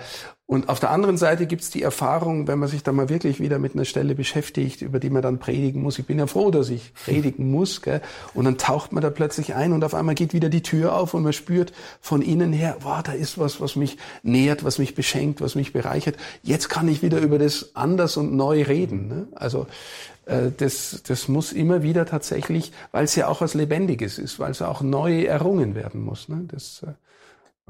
und 0.50 0.68
auf 0.68 0.80
der 0.80 0.90
anderen 0.90 1.16
Seite 1.16 1.46
gibt's 1.46 1.70
die 1.70 1.80
Erfahrung, 1.80 2.48
wenn 2.48 2.58
man 2.58 2.68
sich 2.68 2.82
da 2.82 2.90
mal 2.90 3.08
wirklich 3.08 3.38
wieder 3.38 3.60
mit 3.60 3.74
einer 3.74 3.84
Stelle 3.84 4.16
beschäftigt, 4.16 4.82
über 4.82 4.98
die 4.98 5.08
man 5.08 5.22
dann 5.22 5.38
predigen 5.38 5.80
muss. 5.80 5.96
Ich 6.00 6.06
bin 6.06 6.18
ja 6.18 6.26
froh, 6.26 6.50
dass 6.50 6.70
ich 6.70 6.92
predigen 7.04 7.52
muss. 7.52 7.82
Gell? 7.82 8.00
Und 8.34 8.46
dann 8.46 8.58
taucht 8.58 8.90
man 8.90 9.00
da 9.00 9.10
plötzlich 9.10 9.54
ein 9.54 9.72
und 9.72 9.84
auf 9.84 9.94
einmal 9.94 10.16
geht 10.16 10.34
wieder 10.34 10.48
die 10.48 10.64
Tür 10.64 10.96
auf 10.96 11.14
und 11.14 11.22
man 11.22 11.34
spürt 11.34 11.72
von 12.00 12.20
innen 12.20 12.52
her, 12.52 12.78
wow, 12.80 13.00
da 13.00 13.12
ist 13.12 13.38
was, 13.38 13.60
was 13.60 13.76
mich 13.76 13.96
nährt, 14.24 14.64
was 14.64 14.80
mich 14.80 14.96
beschenkt, 14.96 15.40
was 15.40 15.54
mich 15.54 15.72
bereichert. 15.72 16.16
Jetzt 16.42 16.68
kann 16.68 16.88
ich 16.88 17.00
wieder 17.00 17.20
über 17.20 17.38
das 17.38 17.70
anders 17.74 18.16
und 18.16 18.34
neu 18.34 18.64
reden. 18.64 19.06
Ne? 19.06 19.28
Also 19.36 19.68
äh, 20.26 20.50
das, 20.56 21.04
das 21.06 21.28
muss 21.28 21.52
immer 21.52 21.84
wieder 21.84 22.06
tatsächlich, 22.06 22.72
weil 22.90 23.04
es 23.04 23.14
ja 23.14 23.28
auch 23.28 23.40
was 23.40 23.54
Lebendiges 23.54 24.18
ist, 24.18 24.40
weil 24.40 24.50
es 24.50 24.62
auch 24.62 24.80
neu 24.80 25.22
errungen 25.22 25.76
werden 25.76 26.02
muss. 26.02 26.28
Ne? 26.28 26.42
Das, 26.48 26.82
äh, 26.84 26.90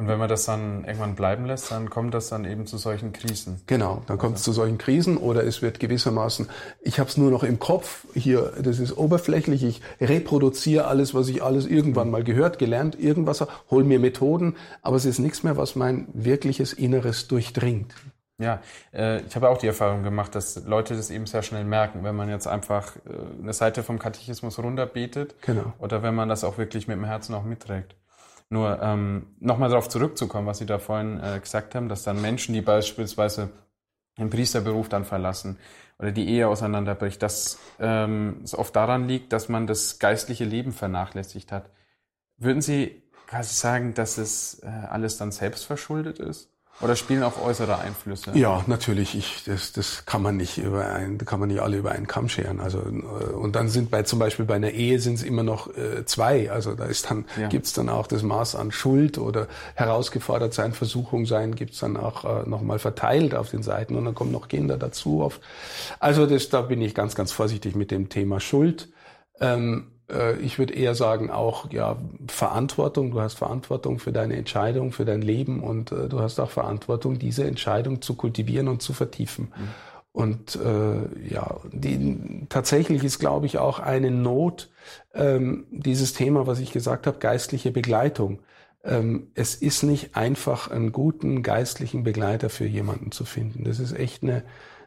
und 0.00 0.09
wenn 0.09 0.19
man 0.19 0.30
das 0.30 0.47
dann 0.47 0.85
irgendwann 0.87 1.14
bleiben 1.14 1.45
lässt, 1.45 1.71
dann 1.71 1.90
kommt 1.90 2.14
das 2.14 2.30
dann 2.30 2.47
eben 2.47 2.66
zu 2.66 2.78
solchen 2.78 3.12
Krisen. 3.12 3.61
Genau, 3.66 4.02
dann 4.07 4.16
kommt 4.16 4.38
es 4.38 4.42
zu 4.42 4.50
solchen 4.50 4.78
Krisen 4.78 5.19
oder 5.19 5.45
es 5.45 5.61
wird 5.61 5.78
gewissermaßen, 5.78 6.49
ich 6.80 6.99
habe 6.99 7.11
es 7.11 7.19
nur 7.19 7.30
noch 7.30 7.42
im 7.42 7.59
Kopf, 7.59 8.07
hier, 8.14 8.50
das 8.62 8.78
ist 8.78 8.97
oberflächlich, 8.97 9.62
ich 9.62 9.83
reproduziere 10.00 10.87
alles, 10.87 11.12
was 11.12 11.28
ich 11.28 11.42
alles 11.42 11.66
irgendwann 11.66 12.11
mal 12.11 12.25
gehört, 12.25 12.59
gelernt, 12.59 12.99
irgendwas, 12.99 13.47
hol 13.71 13.85
mir 13.85 13.99
Methoden, 13.99 14.57
aber 14.80 14.97
es 14.97 15.04
ist 15.04 15.19
nichts 15.19 15.42
mehr, 15.42 15.59
was 15.59 15.76
mein 15.76 16.09
wirkliches 16.14 16.73
Inneres 16.73 17.28
durchdringt. 17.28 17.92
Ja, 18.38 18.62
äh, 18.95 19.21
ich 19.21 19.37
habe 19.37 19.50
auch 19.50 19.59
die 19.59 19.66
Erfahrung 19.66 20.02
gemacht, 20.02 20.35
dass 20.35 20.64
Leute 20.64 20.97
das 20.97 21.11
eben 21.11 21.26
sehr 21.26 21.42
schnell 21.42 21.64
merken, 21.64 22.04
wenn 22.04 22.16
man 22.16 22.30
jetzt 22.30 22.47
einfach 22.47 22.97
äh, 22.97 23.42
eine 23.42 23.52
Seite 23.52 23.83
vom 23.83 23.99
Katechismus 23.99 24.59
runterbetet 24.59 25.35
genau. 25.42 25.75
oder 25.78 26.02
wenn 26.02 26.14
man 26.14 26.30
das 26.30 26.42
auch 26.42 26.57
wirklich 26.57 26.88
mit 26.88 26.97
dem 26.97 27.04
Herzen 27.04 27.35
auch 27.35 27.45
mitträgt. 27.45 27.97
Nur 28.50 28.83
ähm, 28.83 29.26
nochmal 29.38 29.71
darauf 29.71 29.88
zurückzukommen, 29.88 30.47
was 30.47 30.59
Sie 30.59 30.66
da 30.66 30.78
vorhin 30.78 31.21
äh, 31.21 31.38
gesagt 31.38 31.75
haben, 31.75 31.88
dass 31.88 32.02
dann 32.02 32.21
Menschen, 32.21 32.52
die 32.52 32.61
beispielsweise 32.61 33.50
den 34.19 34.28
Priesterberuf 34.28 34.88
dann 34.88 35.04
verlassen 35.04 35.57
oder 35.99 36.11
die 36.11 36.28
Ehe 36.28 36.49
auseinanderbricht, 36.49 37.23
dass 37.23 37.59
ähm, 37.78 38.40
es 38.42 38.59
oft 38.59 38.75
daran 38.75 39.07
liegt, 39.07 39.33
dass 39.33 39.49
man 39.49 39.69
das 39.69 40.00
geistliche 40.00 40.45
Leben 40.45 40.73
vernachlässigt 40.73 41.52
hat. 41.52 41.71
Würden 42.38 42.61
Sie 42.61 43.02
quasi 43.28 43.54
sagen, 43.54 43.95
dass 43.95 44.19
es 44.19 44.61
äh, 44.64 44.66
alles 44.66 45.16
dann 45.16 45.30
selbst 45.30 45.64
verschuldet 45.64 46.19
ist? 46.19 46.50
Oder 46.80 46.96
spielen 46.96 47.22
auch 47.22 47.40
äußere 47.42 47.78
Einflüsse? 47.78 48.32
Ja, 48.34 48.64
natürlich. 48.66 49.14
Ich, 49.14 49.44
das, 49.44 49.72
das 49.72 50.06
kann 50.06 50.22
man 50.22 50.37
nicht 50.37 50.56
über 50.56 50.87
ein, 50.87 51.18
kann 51.18 51.38
man 51.38 51.50
nicht 51.50 51.60
alle 51.60 51.76
über 51.76 51.92
einen 51.92 52.06
Kamm 52.06 52.28
scheren. 52.28 52.58
Also 52.60 52.78
äh, 52.78 53.32
und 53.32 53.54
dann 53.54 53.68
sind 53.68 53.90
bei 53.90 54.02
zum 54.02 54.18
Beispiel 54.18 54.46
bei 54.46 54.54
einer 54.54 54.70
Ehe 54.70 54.99
sind 54.99 55.14
es 55.14 55.22
immer 55.22 55.42
noch 55.42 55.68
äh, 55.76 56.06
zwei. 56.06 56.50
Also 56.50 56.75
da 56.75 56.87
ist 56.87 57.10
dann 57.10 57.26
ja. 57.38 57.49
gibt's 57.49 57.75
dann 57.75 57.90
auch 57.90 58.06
das 58.06 58.22
Maß 58.22 58.54
an 58.54 58.72
Schuld 58.72 59.18
oder 59.18 59.46
herausgefordert 59.75 60.54
sein, 60.54 60.72
Versuchung 60.72 61.26
sein, 61.26 61.54
gibt's 61.54 61.80
dann 61.80 61.99
auch 61.99 62.25
äh, 62.25 62.49
noch 62.49 62.62
mal 62.62 62.78
verteilt 62.78 63.34
auf 63.34 63.50
den 63.50 63.62
Seiten 63.62 63.94
und 63.96 64.06
dann 64.06 64.14
kommen 64.14 64.32
noch 64.32 64.49
Kinder 64.49 64.78
dazu. 64.78 65.20
Oft. 65.20 65.42
Also 65.99 66.26
das, 66.26 66.49
da 66.49 66.62
bin 66.62 66.80
ich 66.80 66.94
ganz, 66.94 67.14
ganz 67.14 67.30
vorsichtig 67.30 67.75
mit 67.75 67.90
dem 67.90 68.08
Thema 68.08 68.40
Schuld. 68.40 68.88
Ähm, 69.38 69.88
äh, 69.88 70.00
ich 70.40 70.58
würde 70.58 70.74
eher 70.74 70.94
sagen, 70.94 71.30
auch 71.30 71.70
ja 71.70 71.96
Verantwortung. 72.26 73.10
Du 73.10 73.20
hast 73.20 73.34
Verantwortung 73.34 73.98
für 73.98 74.12
deine 74.12 74.36
Entscheidung, 74.36 74.92
für 74.92 75.04
dein 75.04 75.22
Leben 75.22 75.62
und 75.62 75.92
äh, 75.92 76.08
du 76.08 76.20
hast 76.20 76.40
auch 76.40 76.50
Verantwortung, 76.50 77.18
diese 77.18 77.44
Entscheidung 77.44 78.02
zu 78.02 78.14
kultivieren 78.14 78.68
und 78.68 78.82
zu 78.82 78.92
vertiefen. 78.92 79.52
Mhm. 79.56 79.68
Und 80.12 80.56
äh, 80.56 81.32
ja, 81.32 81.60
die, 81.72 82.46
tatsächlich 82.48 83.04
ist, 83.04 83.20
glaube 83.20 83.46
ich, 83.46 83.58
auch 83.58 83.78
eine 83.78 84.10
Not 84.10 84.68
ähm, 85.14 85.66
dieses 85.70 86.14
Thema, 86.14 86.46
was 86.46 86.58
ich 86.58 86.72
gesagt 86.72 87.06
habe, 87.06 87.18
geistliche 87.18 87.70
Begleitung. 87.70 88.40
Ähm, 88.82 89.28
es 89.34 89.54
ist 89.54 89.84
nicht 89.84 90.16
einfach, 90.16 90.70
einen 90.70 90.90
guten 90.90 91.42
geistlichen 91.44 92.02
Begleiter 92.02 92.50
für 92.50 92.66
jemanden 92.66 93.12
zu 93.12 93.24
finden. 93.24 93.62
Das 93.64 93.78
ist 93.78 93.92
echt 93.92 94.24
eine, 94.24 94.42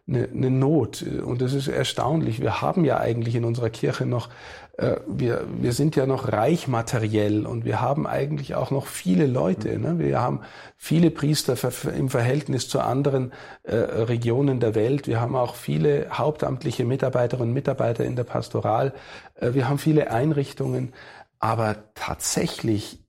eine, 0.07 0.27
eine 0.33 0.49
Not. 0.49 1.01
Und 1.01 1.41
das 1.41 1.53
ist 1.53 1.67
erstaunlich. 1.67 2.41
Wir 2.41 2.61
haben 2.61 2.85
ja 2.85 2.97
eigentlich 2.97 3.35
in 3.35 3.45
unserer 3.45 3.69
Kirche 3.69 4.05
noch 4.05 4.29
äh, 4.77 4.97
wir, 5.05 5.45
wir 5.61 5.71
sind 5.71 5.95
ja 5.95 6.05
noch 6.05 6.31
reich 6.31 6.67
materiell 6.67 7.45
und 7.45 7.63
wir 7.63 7.79
haben 7.79 8.07
eigentlich 8.07 8.55
auch 8.55 8.71
noch 8.71 8.87
viele 8.87 9.27
Leute. 9.27 9.77
Ne? 9.77 9.99
Wir 9.99 10.19
haben 10.19 10.41
viele 10.77 11.11
Priester 11.11 11.55
im 11.95 12.09
Verhältnis 12.09 12.67
zu 12.69 12.79
anderen 12.79 13.33
äh, 13.63 13.75
Regionen 13.75 14.59
der 14.59 14.73
Welt. 14.73 15.07
Wir 15.07 15.21
haben 15.21 15.35
auch 15.35 15.55
viele 15.55 16.07
hauptamtliche 16.11 16.85
Mitarbeiterinnen 16.85 17.49
und 17.49 17.53
Mitarbeiter 17.53 18.03
in 18.03 18.15
der 18.15 18.23
Pastoral. 18.23 18.93
Äh, 19.35 19.53
wir 19.53 19.69
haben 19.69 19.77
viele 19.77 20.09
Einrichtungen. 20.11 20.93
Aber 21.39 21.75
tatsächlich 21.93 23.03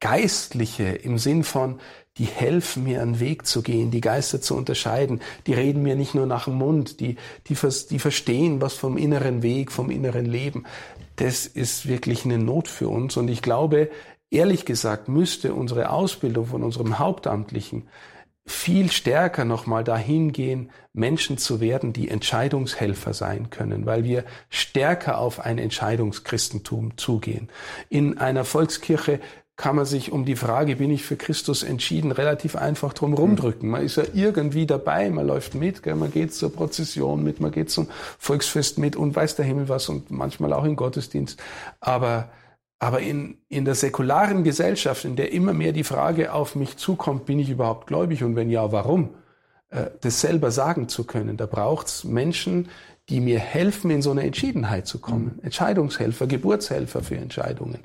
Geistliche 0.00 0.84
im 0.84 1.18
Sinn 1.18 1.44
von, 1.44 1.80
die 2.18 2.24
helfen 2.24 2.84
mir, 2.84 3.02
einen 3.02 3.20
Weg 3.20 3.46
zu 3.46 3.62
gehen, 3.62 3.90
die 3.90 4.00
Geister 4.00 4.40
zu 4.40 4.56
unterscheiden. 4.56 5.20
Die 5.46 5.54
reden 5.54 5.82
mir 5.82 5.96
nicht 5.96 6.14
nur 6.14 6.26
nach 6.26 6.44
dem 6.44 6.54
Mund, 6.54 7.00
die, 7.00 7.16
die, 7.48 7.56
die 7.90 7.98
verstehen 7.98 8.60
was 8.60 8.74
vom 8.74 8.96
inneren 8.96 9.42
Weg, 9.42 9.72
vom 9.72 9.90
inneren 9.90 10.26
Leben 10.26 10.64
das 11.16 11.46
ist 11.46 11.86
wirklich 11.86 12.24
eine 12.24 12.38
Not 12.38 12.68
für 12.68 12.88
uns. 12.88 13.16
Und 13.16 13.28
ich 13.28 13.42
glaube, 13.42 13.90
ehrlich 14.30 14.64
gesagt, 14.64 15.08
müsste 15.08 15.54
unsere 15.54 15.90
Ausbildung 15.90 16.46
von 16.46 16.62
unserem 16.62 16.98
Hauptamtlichen 16.98 17.88
viel 18.46 18.90
stärker 18.90 19.46
nochmal 19.46 19.84
dahin 19.84 20.32
gehen, 20.32 20.70
Menschen 20.92 21.38
zu 21.38 21.60
werden, 21.60 21.94
die 21.94 22.10
Entscheidungshelfer 22.10 23.14
sein 23.14 23.48
können, 23.48 23.86
weil 23.86 24.04
wir 24.04 24.24
stärker 24.50 25.18
auf 25.18 25.40
ein 25.40 25.56
Entscheidungschristentum 25.56 26.98
zugehen. 26.98 27.48
In 27.88 28.18
einer 28.18 28.44
Volkskirche 28.44 29.20
kann 29.56 29.76
man 29.76 29.84
sich 29.84 30.10
um 30.10 30.24
die 30.24 30.34
Frage, 30.34 30.76
bin 30.76 30.90
ich 30.90 31.04
für 31.04 31.16
Christus 31.16 31.62
entschieden, 31.62 32.10
relativ 32.10 32.56
einfach 32.56 32.92
drum 32.92 33.14
rumdrücken. 33.14 33.68
Man 33.68 33.82
ist 33.82 33.96
ja 33.96 34.02
irgendwie 34.12 34.66
dabei, 34.66 35.10
man 35.10 35.26
läuft 35.26 35.54
mit, 35.54 35.82
gell, 35.84 35.94
man 35.94 36.10
geht 36.10 36.34
zur 36.34 36.52
Prozession 36.52 37.22
mit, 37.22 37.40
man 37.40 37.52
geht 37.52 37.70
zum 37.70 37.88
Volksfest 38.18 38.78
mit 38.78 38.96
und 38.96 39.14
weiß 39.14 39.36
der 39.36 39.44
Himmel 39.44 39.68
was 39.68 39.88
und 39.88 40.10
manchmal 40.10 40.52
auch 40.52 40.64
im 40.64 40.74
Gottesdienst. 40.74 41.40
Aber, 41.78 42.30
aber 42.80 43.00
in, 43.00 43.38
in 43.48 43.64
der 43.64 43.76
säkularen 43.76 44.42
Gesellschaft, 44.42 45.04
in 45.04 45.14
der 45.14 45.32
immer 45.32 45.52
mehr 45.52 45.72
die 45.72 45.84
Frage 45.84 46.32
auf 46.32 46.56
mich 46.56 46.76
zukommt, 46.76 47.24
bin 47.24 47.38
ich 47.38 47.48
überhaupt 47.48 47.86
gläubig 47.86 48.24
und 48.24 48.34
wenn 48.34 48.50
ja, 48.50 48.72
warum? 48.72 49.10
Äh, 49.70 49.90
das 50.00 50.20
selber 50.20 50.50
sagen 50.50 50.88
zu 50.88 51.04
können. 51.04 51.36
Da 51.36 51.46
braucht's 51.46 52.02
Menschen, 52.02 52.68
die 53.10 53.20
mir 53.20 53.38
helfen, 53.38 53.90
in 53.90 54.00
so 54.00 54.10
eine 54.10 54.22
Entschiedenheit 54.22 54.86
zu 54.86 54.98
kommen. 54.98 55.34
Mhm. 55.36 55.44
Entscheidungshelfer, 55.44 56.26
Geburtshelfer 56.26 57.02
für 57.02 57.16
Entscheidungen. 57.16 57.80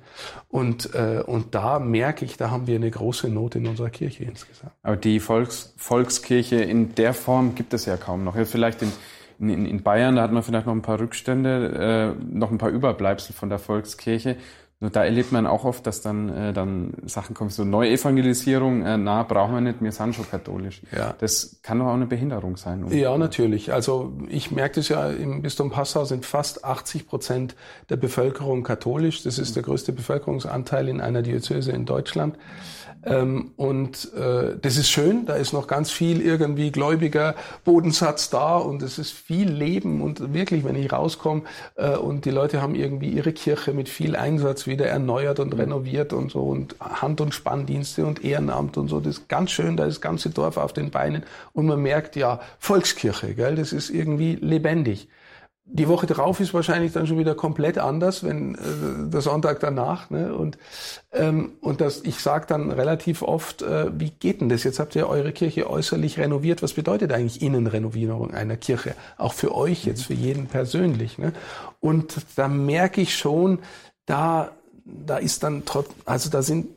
Und, 0.47 0.93
äh, 0.95 1.21
und 1.25 1.55
da 1.55 1.79
merke 1.79 2.23
ich, 2.23 2.37
da 2.37 2.51
haben 2.51 2.67
wir 2.67 2.75
eine 2.75 2.89
große 2.89 3.27
Not 3.27 3.55
in 3.55 3.67
unserer 3.67 3.89
Kirche 3.89 4.23
insgesamt. 4.23 4.71
Aber 4.81 4.95
die 4.95 5.19
Volks, 5.19 5.73
Volkskirche 5.75 6.55
in 6.57 6.95
der 6.95 7.13
Form 7.13 7.55
gibt 7.55 7.73
es 7.73 7.85
ja 7.85 7.97
kaum 7.97 8.23
noch. 8.23 8.35
Vielleicht 8.45 8.81
in, 8.81 8.91
in, 9.39 9.65
in 9.65 9.83
Bayern, 9.83 10.15
da 10.15 10.21
hat 10.21 10.31
man 10.31 10.41
vielleicht 10.41 10.67
noch 10.67 10.73
ein 10.73 10.81
paar 10.81 11.01
Rückstände, 11.01 12.15
äh, 12.17 12.23
noch 12.23 12.51
ein 12.51 12.57
paar 12.57 12.69
Überbleibsel 12.69 13.35
von 13.35 13.49
der 13.49 13.59
Volkskirche. 13.59 14.37
Nur 14.81 14.91
da 14.91 15.03
erlebt 15.03 15.33
man 15.33 15.45
auch 15.45 15.65
oft, 15.65 15.85
dass 15.85 16.01
dann, 16.01 16.29
äh, 16.29 16.53
dann 16.53 16.93
Sachen 17.05 17.35
kommen, 17.35 17.49
so 17.49 17.65
Neuevangelisierung, 17.65 18.85
äh, 18.85 18.97
na, 18.97 19.23
brauchen 19.23 19.53
wir 19.55 19.61
nicht, 19.61 19.81
wir 19.81 19.91
sind 19.91 20.15
schon 20.15 20.29
katholisch. 20.29 20.81
Ja. 20.95 21.15
Das 21.19 21.59
kann 21.63 21.79
doch 21.79 21.87
auch 21.87 21.95
eine 21.95 22.05
Behinderung 22.05 22.55
sein. 22.55 22.85
Oder? 22.85 22.95
Ja, 22.95 23.17
natürlich. 23.17 23.73
Also 23.73 24.13
ich 24.29 24.51
merke 24.51 24.75
das 24.75 24.87
ja, 24.87 25.09
im 25.09 25.41
Bistum 25.41 25.69
Passau 25.69 26.05
sind 26.05 26.25
fast 26.25 26.63
80 26.63 27.07
Prozent 27.07 27.55
der 27.89 27.97
Bevölkerung 27.97 28.63
katholisch. 28.63 29.21
Das 29.23 29.37
ist 29.37 29.57
der 29.57 29.63
größte 29.63 29.91
Bevölkerungsanteil 29.91 30.87
in 30.87 31.01
einer 31.01 31.23
Diözese 31.23 31.73
in 31.73 31.85
Deutschland. 31.85 32.37
Ähm, 33.05 33.51
und 33.55 34.13
äh, 34.13 34.57
das 34.61 34.75
ist 34.75 34.89
schön, 34.89 35.25
da 35.25 35.35
ist 35.35 35.53
noch 35.53 35.67
ganz 35.67 35.89
viel 35.89 36.21
irgendwie 36.21 36.69
gläubiger 36.71 37.35
Bodensatz 37.63 38.29
da 38.29 38.57
und 38.57 38.81
es 38.81 38.99
ist 38.99 39.11
viel 39.11 39.49
Leben 39.49 40.01
und 40.01 40.33
wirklich, 40.33 40.65
wenn 40.65 40.75
ich 40.75 40.91
rauskomme 40.91 41.43
äh, 41.75 41.95
und 41.95 42.25
die 42.25 42.31
Leute 42.31 42.61
haben 42.61 42.75
irgendwie 42.75 43.09
ihre 43.09 43.31
Kirche 43.31 43.73
mit 43.73 43.87
viel 43.87 44.17
Einsatz 44.17 44.67
wieder 44.69 44.85
erneuert 44.85 45.39
und 45.39 45.57
renoviert 45.57 46.13
und 46.13 46.31
so 46.31 46.43
und 46.43 46.75
Hand- 46.79 47.19
und 47.19 47.33
Spanndienste 47.33 48.05
und 48.05 48.23
Ehrenamt 48.23 48.77
und 48.77 48.87
so, 48.87 48.99
das 48.99 49.17
ist 49.17 49.27
ganz 49.27 49.51
schön, 49.51 49.75
da 49.75 49.85
ist 49.85 49.95
das 49.95 50.01
ganze 50.01 50.29
Dorf 50.29 50.55
auf 50.55 50.71
den 50.71 50.91
Beinen 50.91 51.23
und 51.51 51.65
man 51.65 51.81
merkt 51.81 52.15
ja, 52.15 52.39
Volkskirche, 52.59 53.33
gell, 53.33 53.55
das 53.55 53.73
ist 53.73 53.89
irgendwie 53.89 54.35
lebendig. 54.35 55.09
Die 55.71 55.87
Woche 55.87 56.07
drauf 56.07 56.39
ist 56.39 56.51
wahrscheinlich 56.55 56.93
dann 56.93 57.05
schon 57.05 57.19
wieder 57.19 57.35
komplett 57.35 57.77
anders, 57.77 58.23
wenn 58.23 58.55
äh, 58.55 58.57
der 59.11 59.21
Sonntag 59.21 59.59
danach. 59.59 60.09
Ne? 60.09 60.33
Und 60.33 60.57
ähm, 61.11 61.51
und 61.61 61.79
das, 61.79 62.01
ich 62.05 62.19
sage 62.21 62.47
dann 62.47 62.71
relativ 62.71 63.21
oft, 63.21 63.61
äh, 63.61 63.91
wie 63.93 64.09
geht 64.09 64.41
denn 64.41 64.49
das? 64.49 64.63
Jetzt 64.63 64.79
habt 64.79 64.95
ihr 64.95 65.07
eure 65.07 65.31
Kirche 65.31 65.69
äußerlich 65.69 66.17
renoviert. 66.17 66.63
Was 66.63 66.73
bedeutet 66.73 67.11
eigentlich 67.11 67.43
Innenrenovierung 67.43 68.33
einer 68.33 68.57
Kirche? 68.57 68.95
Auch 69.19 69.33
für 69.33 69.53
euch 69.53 69.85
jetzt, 69.85 70.05
für 70.05 70.15
jeden 70.15 70.47
persönlich. 70.47 71.19
Ne? 71.19 71.33
Und 71.79 72.15
da 72.35 72.47
merke 72.47 73.01
ich 73.01 73.15
schon, 73.15 73.59
da 74.07 74.51
da 75.05 75.17
ist 75.17 75.43
dann 75.43 75.63
trotz, 75.65 75.87
also 76.05 76.29
da 76.29 76.41
sind 76.41 76.67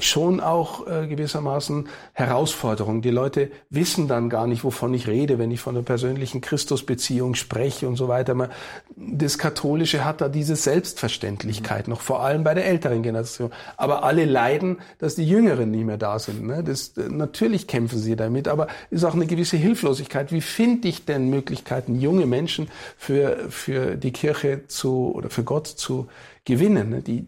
schon 0.00 0.40
auch 0.40 0.86
äh, 0.86 1.06
gewissermaßen 1.06 1.88
Herausforderung. 2.12 3.00
Die 3.00 3.10
Leute 3.10 3.50
wissen 3.70 4.06
dann 4.06 4.28
gar 4.28 4.46
nicht, 4.46 4.64
wovon 4.64 4.92
ich 4.92 5.08
rede, 5.08 5.38
wenn 5.38 5.50
ich 5.50 5.60
von 5.60 5.74
der 5.74 5.82
persönlichen 5.82 6.42
Christusbeziehung 6.42 7.34
spreche 7.34 7.88
und 7.88 7.96
so 7.96 8.06
weiter. 8.06 8.34
Man, 8.34 8.50
das 8.96 9.38
Katholische 9.38 10.04
hat 10.04 10.20
da 10.20 10.28
diese 10.28 10.56
Selbstverständlichkeit 10.56 11.88
noch, 11.88 12.02
vor 12.02 12.22
allem 12.22 12.44
bei 12.44 12.52
der 12.52 12.66
älteren 12.66 13.02
Generation. 13.02 13.50
Aber 13.78 14.04
alle 14.04 14.26
leiden, 14.26 14.78
dass 14.98 15.14
die 15.14 15.26
Jüngeren 15.26 15.70
nicht 15.70 15.86
mehr 15.86 15.98
da 15.98 16.18
sind. 16.18 16.46
Ne? 16.46 16.62
Das, 16.62 16.92
natürlich 16.96 17.66
kämpfen 17.66 17.98
sie 17.98 18.14
damit, 18.14 18.48
aber 18.48 18.68
ist 18.90 19.04
auch 19.04 19.14
eine 19.14 19.26
gewisse 19.26 19.56
Hilflosigkeit. 19.56 20.32
Wie 20.32 20.42
finde 20.42 20.88
ich 20.88 21.06
denn 21.06 21.30
Möglichkeiten, 21.30 21.98
junge 21.98 22.26
Menschen 22.26 22.68
für, 22.98 23.48
für 23.48 23.96
die 23.96 24.12
Kirche 24.12 24.66
zu 24.66 25.12
oder 25.14 25.30
für 25.30 25.44
Gott 25.44 25.66
zu 25.66 26.08
gewinnen? 26.44 26.90
Ne? 26.90 27.00
Die, 27.00 27.24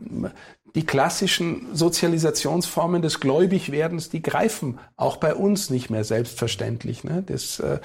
die 0.75 0.85
klassischen 0.85 1.69
Sozialisationsformen 1.73 3.01
des 3.01 3.21
Gläubigwerdens, 3.21 4.11
die 4.11 4.23
greifen 4.23 4.81
auch 4.97 5.19
bei 5.19 5.33
uns 5.33 5.71
nicht 5.71 5.89
mehr 5.89 6.03
selbstverständlich. 6.03 7.05
Ne? 7.05 7.23
Das, 7.25 7.61
äh, 7.61 7.79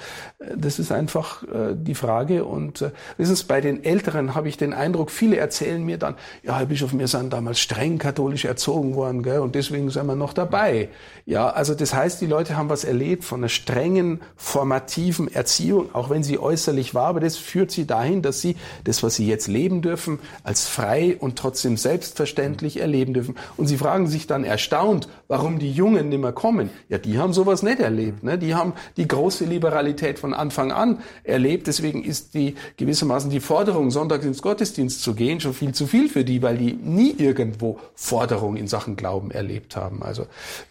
das 0.56 0.80
ist 0.80 0.90
einfach 0.90 1.44
äh, 1.44 1.74
die 1.74 1.94
Frage. 1.94 2.44
Und 2.44 2.82
äh, 2.82 2.90
wissen 3.16 3.36
Sie, 3.36 3.44
bei 3.44 3.60
den 3.60 3.84
Älteren 3.84 4.34
habe 4.34 4.48
ich 4.48 4.56
den 4.56 4.72
Eindruck, 4.72 5.12
viele 5.12 5.36
erzählen 5.36 5.84
mir 5.84 5.98
dann, 5.98 6.16
ja, 6.42 6.58
Herr 6.58 6.66
Bischof, 6.66 6.92
wir 6.92 7.06
sind 7.06 7.32
damals 7.32 7.60
streng 7.60 7.98
katholisch 7.98 8.44
erzogen 8.44 8.96
worden, 8.96 9.22
gell, 9.22 9.38
und 9.38 9.54
deswegen 9.54 9.88
sind 9.90 10.06
wir 10.06 10.16
noch 10.16 10.32
dabei. 10.32 10.88
Ja, 11.26 11.48
also 11.48 11.76
das 11.76 11.94
heißt, 11.94 12.20
die 12.20 12.26
Leute 12.26 12.56
haben 12.56 12.70
was 12.70 12.82
erlebt 12.82 13.22
von 13.22 13.40
einer 13.40 13.48
strengen, 13.48 14.20
formativen 14.34 15.32
Erziehung, 15.32 15.94
auch 15.94 16.10
wenn 16.10 16.24
sie 16.24 16.40
äußerlich 16.40 16.92
war, 16.92 17.06
aber 17.06 17.20
das 17.20 17.36
führt 17.36 17.70
sie 17.70 17.86
dahin, 17.86 18.20
dass 18.20 18.40
sie 18.40 18.56
das, 18.82 19.04
was 19.04 19.14
sie 19.14 19.28
jetzt 19.28 19.46
leben 19.46 19.80
dürfen, 19.80 20.18
als 20.42 20.66
frei 20.66 21.16
und 21.20 21.36
trotzdem 21.36 21.76
selbstverständlich 21.76 22.79
erleben 22.80 23.14
dürfen. 23.14 23.36
Und 23.56 23.66
sie 23.66 23.76
fragen 23.76 24.06
sich 24.06 24.26
dann 24.26 24.44
erstaunt, 24.44 25.08
warum 25.28 25.58
die 25.58 25.70
Jungen 25.70 26.08
nicht 26.08 26.20
mehr 26.20 26.32
kommen. 26.32 26.70
Ja, 26.88 26.98
die 26.98 27.18
haben 27.18 27.32
sowas 27.32 27.62
nicht 27.62 27.80
erlebt. 27.80 28.22
Ne? 28.22 28.38
Die 28.38 28.54
haben 28.54 28.72
die 28.96 29.06
große 29.06 29.44
Liberalität 29.44 30.18
von 30.18 30.34
Anfang 30.34 30.72
an 30.72 30.98
erlebt. 31.22 31.66
Deswegen 31.66 32.02
ist 32.02 32.34
die 32.34 32.54
gewissermaßen 32.76 33.30
die 33.30 33.40
Forderung, 33.40 33.90
sonntags 33.90 34.24
ins 34.24 34.42
Gottesdienst 34.42 35.02
zu 35.02 35.14
gehen, 35.14 35.40
schon 35.40 35.54
viel 35.54 35.72
zu 35.72 35.86
viel 35.86 36.08
für 36.08 36.24
die, 36.24 36.42
weil 36.42 36.56
die 36.56 36.72
nie 36.72 37.12
irgendwo 37.12 37.78
Forderung 37.94 38.56
in 38.56 38.66
Sachen 38.66 38.96
Glauben 38.96 39.30
erlebt 39.30 39.76
haben. 39.76 40.02
Also 40.02 40.26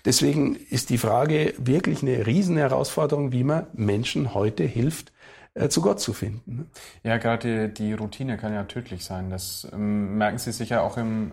deswegen 0.06 0.56
ist 0.70 0.90
die 0.90 0.98
Frage 0.98 1.54
wirklich 1.58 2.02
eine 2.02 2.26
Riesenherausforderung, 2.26 3.32
wie 3.32 3.44
man 3.44 3.68
Menschen 3.74 4.34
heute 4.34 4.64
hilft, 4.64 5.12
äh, 5.54 5.70
zu 5.70 5.82
Gott 5.82 6.00
zu 6.00 6.14
finden. 6.14 6.58
Ne? 6.58 6.66
Ja, 7.04 7.18
gerade 7.18 7.70
die, 7.70 7.94
Routine 7.94 8.38
kann 8.38 8.54
ja 8.54 8.64
tödlich 8.64 9.04
sein. 9.04 9.30
Das 9.30 9.68
ähm, 9.74 10.18
merken 10.18 10.38
Sie 10.38 10.52
sicher 10.52 10.84
auch 10.84 10.98
im 10.98 11.32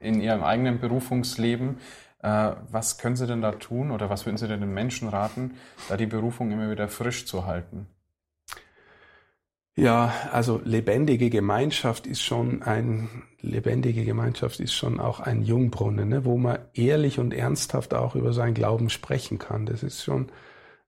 in 0.00 0.20
Ihrem 0.20 0.42
eigenen 0.42 0.80
Berufungsleben. 0.80 1.78
Äh, 2.22 2.52
was 2.70 2.98
können 2.98 3.16
Sie 3.16 3.26
denn 3.26 3.42
da 3.42 3.52
tun 3.52 3.90
oder 3.92 4.10
was 4.10 4.26
würden 4.26 4.36
Sie 4.36 4.48
denn 4.48 4.60
den 4.60 4.74
Menschen 4.74 5.08
raten, 5.08 5.52
da 5.88 5.96
die 5.96 6.06
Berufung 6.06 6.50
immer 6.50 6.70
wieder 6.70 6.88
frisch 6.88 7.26
zu 7.26 7.46
halten? 7.46 7.86
Ja, 9.76 10.12
also 10.32 10.60
lebendige 10.64 11.30
Gemeinschaft 11.30 12.06
ist 12.06 12.20
schon 12.22 12.62
ein 12.62 13.08
lebendige 13.40 14.04
Gemeinschaft 14.04 14.60
ist 14.60 14.74
schon 14.74 15.00
auch 15.00 15.20
ein 15.20 15.42
Jungbrunnen, 15.42 16.08
ne, 16.08 16.24
wo 16.24 16.36
man 16.36 16.58
ehrlich 16.74 17.18
und 17.18 17.32
ernsthaft 17.32 17.94
auch 17.94 18.14
über 18.14 18.32
seinen 18.32 18.54
Glauben 18.54 18.90
sprechen 18.90 19.38
kann. 19.38 19.66
Das 19.66 19.82
ist 19.82 20.04
schon 20.04 20.30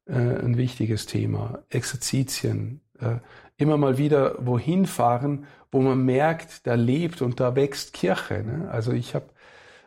äh, 0.07 0.15
ein 0.15 0.57
wichtiges 0.57 1.07
Thema. 1.07 1.63
Exerzitien, 1.71 2.81
äh, 3.01 3.17
immer 3.57 3.77
mal 3.77 3.99
wieder 3.99 4.35
wohin 4.45 4.87
fahren, 4.87 5.47
wo 5.73 5.81
man 5.81 6.05
merkt, 6.05 6.67
da 6.67 6.75
lebt 6.75 7.23
und 7.23 7.41
da 7.41 7.57
wächst 7.57 7.95
Kirche. 7.95 8.45
Ne? 8.45 8.69
Also 8.71 8.93
ich 8.93 9.15
habe 9.15 9.25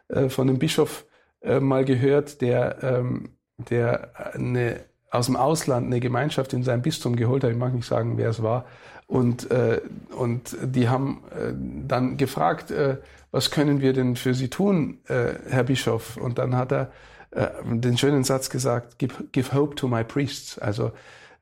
äh, 0.10 0.30
von 0.30 0.50
einem 0.50 0.60
Bischof 0.60 1.06
äh, 1.42 1.60
mal 1.60 1.86
gehört, 1.86 2.42
der, 2.42 2.84
ähm, 2.84 3.30
der 3.58 4.34
eine, 4.34 4.82
aus 5.12 5.28
dem 5.28 5.36
Ausland 5.36 5.86
eine 5.86 6.00
Gemeinschaft 6.00 6.54
in 6.54 6.64
sein 6.64 6.82
Bistum 6.82 7.16
geholt 7.16 7.44
hat. 7.44 7.52
Ich 7.52 7.58
mag 7.58 7.74
nicht 7.74 7.88
sagen, 7.88 8.18
wer 8.18 8.30
es 8.30 8.42
war. 8.42 8.66
Und, 9.08 9.52
äh, 9.52 9.82
und 10.18 10.58
die 10.64 10.90
haben 10.90 11.24
äh, 11.30 11.54
dann 11.88 12.18
gefragt, 12.18 12.72
äh, 12.72 12.98
was 13.30 13.52
können 13.52 13.80
wir 13.80 13.94
denn 13.94 14.16
für 14.16 14.34
Sie 14.34 14.50
tun, 14.50 15.00
äh, 15.08 15.34
Herr 15.48 15.64
Bischof? 15.64 16.18
Und 16.18 16.40
dann 16.40 16.56
hat 16.56 16.72
er 16.72 16.92
äh, 17.30 17.48
den 17.64 17.98
schönen 18.00 18.24
Satz 18.24 18.50
gesagt, 18.50 18.98
give, 18.98 19.26
give 19.32 19.54
hope 19.54 19.76
to 19.76 19.88
my 19.88 20.04
priests. 20.04 20.58
Also 20.58 20.92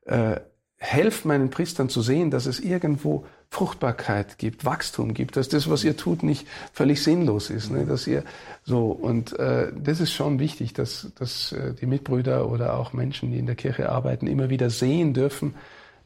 äh, 0.04 0.40
helft 0.76 1.24
meinen 1.24 1.48
Priestern 1.48 1.88
zu 1.88 2.02
sehen, 2.02 2.30
dass 2.30 2.44
es 2.44 2.60
irgendwo 2.60 3.24
Fruchtbarkeit 3.54 4.36
gibt, 4.38 4.64
Wachstum 4.64 5.14
gibt, 5.14 5.36
dass 5.36 5.48
das, 5.48 5.70
was 5.70 5.84
ihr 5.84 5.96
tut, 5.96 6.24
nicht 6.24 6.46
völlig 6.72 7.02
sinnlos 7.02 7.50
ist, 7.50 7.70
ne? 7.70 7.86
dass 7.86 8.06
ihr 8.06 8.24
so 8.64 8.88
und 8.90 9.38
äh, 9.38 9.72
das 9.72 10.00
ist 10.00 10.12
schon 10.12 10.40
wichtig, 10.40 10.72
dass, 10.72 11.12
dass 11.16 11.52
äh, 11.52 11.72
die 11.72 11.86
Mitbrüder 11.86 12.50
oder 12.50 12.74
auch 12.74 12.92
Menschen, 12.92 13.30
die 13.30 13.38
in 13.38 13.46
der 13.46 13.54
Kirche 13.54 13.90
arbeiten, 13.90 14.26
immer 14.26 14.50
wieder 14.50 14.70
sehen 14.70 15.14
dürfen, 15.14 15.54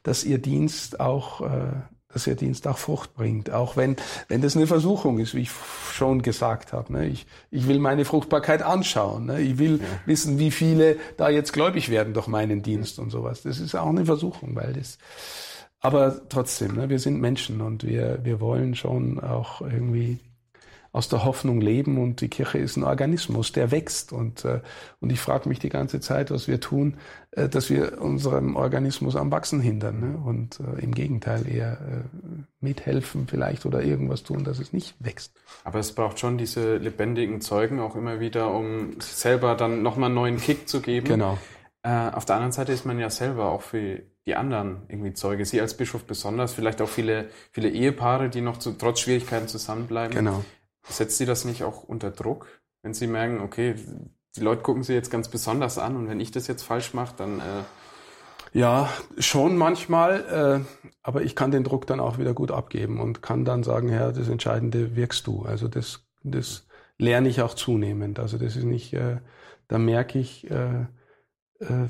dass 0.03 0.25
ihr 0.25 0.39
Dienst 0.39 1.01
auch 1.01 1.41
äh, 1.41 1.73
dass 2.11 2.27
ihr 2.27 2.37
Dienst 2.37 2.67
auch 2.67 2.79
Frucht 2.79 3.15
bringt, 3.15 3.51
auch 3.51 3.77
wenn, 3.77 3.97
wenn 4.29 4.41
das 4.41 4.57
eine 4.57 4.67
Versuchung 4.67 5.19
ist, 5.19 5.35
wie 5.35 5.43
ich 5.43 5.51
schon 5.93 6.23
gesagt 6.23 6.73
habe. 6.73 6.93
Ne? 6.93 7.07
Ich, 7.07 7.27
ich 7.51 7.69
will 7.69 7.79
meine 7.79 8.07
Fruchtbarkeit 8.07 8.63
anschauen. 8.63 9.27
Ne? 9.27 9.43
Ich 9.43 9.59
will 9.59 9.81
ja. 9.81 9.87
wissen, 10.07 10.39
wie 10.39 10.51
viele 10.51 10.97
da 11.19 11.29
jetzt 11.29 11.53
gläubig 11.53 11.91
werden 11.91 12.15
durch 12.15 12.27
meinen 12.27 12.63
Dienst 12.63 12.99
und 12.99 13.11
sowas. 13.11 13.43
Das 13.43 13.61
ist 13.61 13.75
auch 13.75 13.89
eine 13.89 14.07
Versuchung, 14.07 14.57
weil 14.57 14.73
das, 14.73 14.97
aber 15.81 16.29
trotzdem, 16.29 16.75
ne? 16.75 16.88
wir 16.88 16.99
sind 16.99 17.21
Menschen 17.21 17.61
und 17.61 17.85
wir, 17.85 18.21
wir 18.25 18.41
wollen 18.41 18.75
schon 18.75 19.21
auch 19.21 19.61
irgendwie 19.61 20.19
aus 20.93 21.09
der 21.09 21.25
Hoffnung 21.25 21.61
leben 21.61 21.99
und 21.99 22.21
die 22.21 22.29
Kirche 22.29 22.59
ist 22.59 22.77
ein 22.77 22.83
Organismus, 22.83 23.53
der 23.53 23.71
wächst 23.71 24.12
und 24.12 24.45
äh, 24.45 24.61
und 25.01 25.12
ich 25.12 25.21
frage 25.21 25.49
mich 25.49 25.59
die 25.59 25.69
ganze 25.69 26.01
Zeit, 26.01 26.31
was 26.31 26.49
wir 26.49 26.61
tun, 26.61 26.97
äh, 27.33 27.49
dass 27.49 27.71
wir 27.71 28.01
unserem 28.01 28.57
Organismus 28.57 29.14
am 29.14 29.31
Wachsen 29.31 29.61
hindern 29.61 30.01
ne? 30.01 30.19
und 30.19 30.61
äh, 30.61 30.83
im 30.83 30.95
Gegenteil 30.95 31.47
eher 31.47 31.73
äh, 31.73 32.43
mithelfen 32.61 33.29
vielleicht 33.29 33.67
oder 33.67 33.83
irgendwas 33.83 34.23
tun, 34.23 34.45
dass 34.45 34.59
es 34.59 34.73
nicht 34.73 34.95
wächst. 34.99 35.35
Aber 35.62 35.79
es 35.79 35.95
braucht 35.95 36.19
schon 36.19 36.38
diese 36.38 36.79
lebendigen 36.79 37.41
Zeugen 37.43 37.81
auch 37.81 37.95
immer 37.95 38.19
wieder, 38.19 38.53
um 38.53 38.99
selber 39.01 39.55
dann 39.55 39.83
nochmal 39.83 40.07
einen 40.07 40.14
neuen 40.14 40.37
Kick 40.38 40.69
zu 40.69 40.81
geben. 40.81 41.07
Genau. 41.07 41.38
Äh, 41.83 42.11
auf 42.11 42.25
der 42.25 42.37
anderen 42.37 42.53
Seite 42.53 42.73
ist 42.73 42.87
man 42.87 42.99
ja 42.99 43.11
selber 43.11 43.51
auch 43.51 43.62
für 43.62 44.03
die 44.29 44.37
anderen 44.37 44.83
irgendwie 44.88 45.14
Zeuge. 45.14 45.47
Sie 45.47 45.59
als 45.59 45.75
Bischof 45.75 46.05
besonders, 46.05 46.53
vielleicht 46.53 46.83
auch 46.83 46.88
viele, 46.88 47.31
viele 47.51 47.71
Ehepaare, 47.71 48.29
die 48.29 48.43
noch 48.43 48.59
zu, 48.59 48.73
trotz 48.73 49.01
Schwierigkeiten 49.01 49.49
zusammenbleiben. 49.49 50.14
Genau. 50.14 50.45
Setzt 50.87 51.17
Sie 51.17 51.25
das 51.25 51.47
nicht 51.47 51.64
auch 51.64 51.83
unter 51.83 52.11
Druck, 52.11 52.47
wenn 52.83 52.93
Sie 52.93 53.07
merken, 53.07 53.41
okay, 53.41 53.75
die 54.37 54.41
Leute 54.41 54.61
gucken 54.61 54.83
Sie 54.83 54.93
jetzt 54.93 55.11
ganz 55.11 55.29
besonders 55.29 55.79
an 55.79 55.97
und 55.97 56.11
wenn 56.11 56.21
ich 56.21 56.31
das 56.31 56.47
jetzt 56.47 56.62
falsch 56.62 56.93
mache, 56.93 57.14
dann... 57.17 57.41
Äh 57.41 57.62
ja, 58.53 58.91
schon 59.19 59.57
manchmal, 59.57 60.64
äh, 60.64 60.88
aber 61.03 61.23
ich 61.23 61.35
kann 61.35 61.51
den 61.51 61.64
Druck 61.64 61.87
dann 61.87 62.01
auch 62.01 62.19
wieder 62.19 62.35
gut 62.35 62.51
abgeben 62.51 63.01
und 63.01 63.23
kann 63.23 63.45
dann 63.45 63.62
sagen, 63.62 63.88
Herr, 63.88 64.12
das 64.12 64.29
Entscheidende 64.29 64.95
wirkst 64.95 65.27
du. 65.27 65.43
Also 65.43 65.69
das, 65.69 66.07
das 66.23 66.67
lerne 66.97 67.29
ich 67.29 67.43
auch 67.43 67.55
zunehmend. 67.55 68.19
Also 68.19 68.38
das 68.38 68.57
ist 68.57 68.64
nicht, 68.64 68.93
äh, 68.95 69.19
da 69.69 69.79
merke 69.79 70.19
ich, 70.19 70.51
äh, 70.51 70.87
äh, 71.61 71.88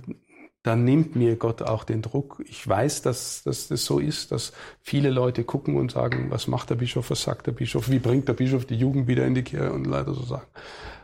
dann 0.69 0.85
nimmt 0.85 1.17
mir 1.17 1.37
Gott 1.37 1.63
auch 1.63 1.83
den 1.83 2.03
Druck. 2.03 2.43
Ich 2.47 2.69
weiß, 2.69 3.01
dass, 3.01 3.43
dass 3.43 3.69
das 3.69 3.87
so 3.87 3.99
ist, 3.99 4.33
dass 4.33 4.53
viele 4.83 5.09
Leute 5.09 5.43
gucken 5.43 5.77
und 5.77 5.93
sagen, 5.93 6.27
was 6.29 6.47
macht 6.47 6.69
der 6.69 6.75
Bischof, 6.75 7.09
was 7.09 7.23
sagt 7.23 7.47
der 7.47 7.53
Bischof, 7.53 7.89
wie 7.89 7.99
bringt 7.99 8.29
der 8.29 8.35
Bischof 8.35 8.67
die 8.67 8.77
Jugend 8.77 9.09
wieder 9.09 9.27
in 9.27 9.35
die 9.35 9.43
Kirche 9.43 9.73
und 9.73 9.87
leider 9.87 10.13
so 10.13 10.23
sagen. 10.25 10.47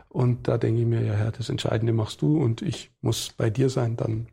Und 0.07 0.47
da 0.47 0.59
denke 0.59 0.81
ich 0.81 0.87
mir, 0.87 1.01
ja 1.01 1.13
Herr, 1.13 1.31
das 1.31 1.49
Entscheidende 1.49 1.93
machst 1.93 2.21
du 2.21 2.37
und 2.37 2.61
ich 2.61 2.91
muss 3.01 3.33
bei 3.35 3.49
dir 3.49 3.71
sein, 3.71 3.97
dann, 3.97 4.27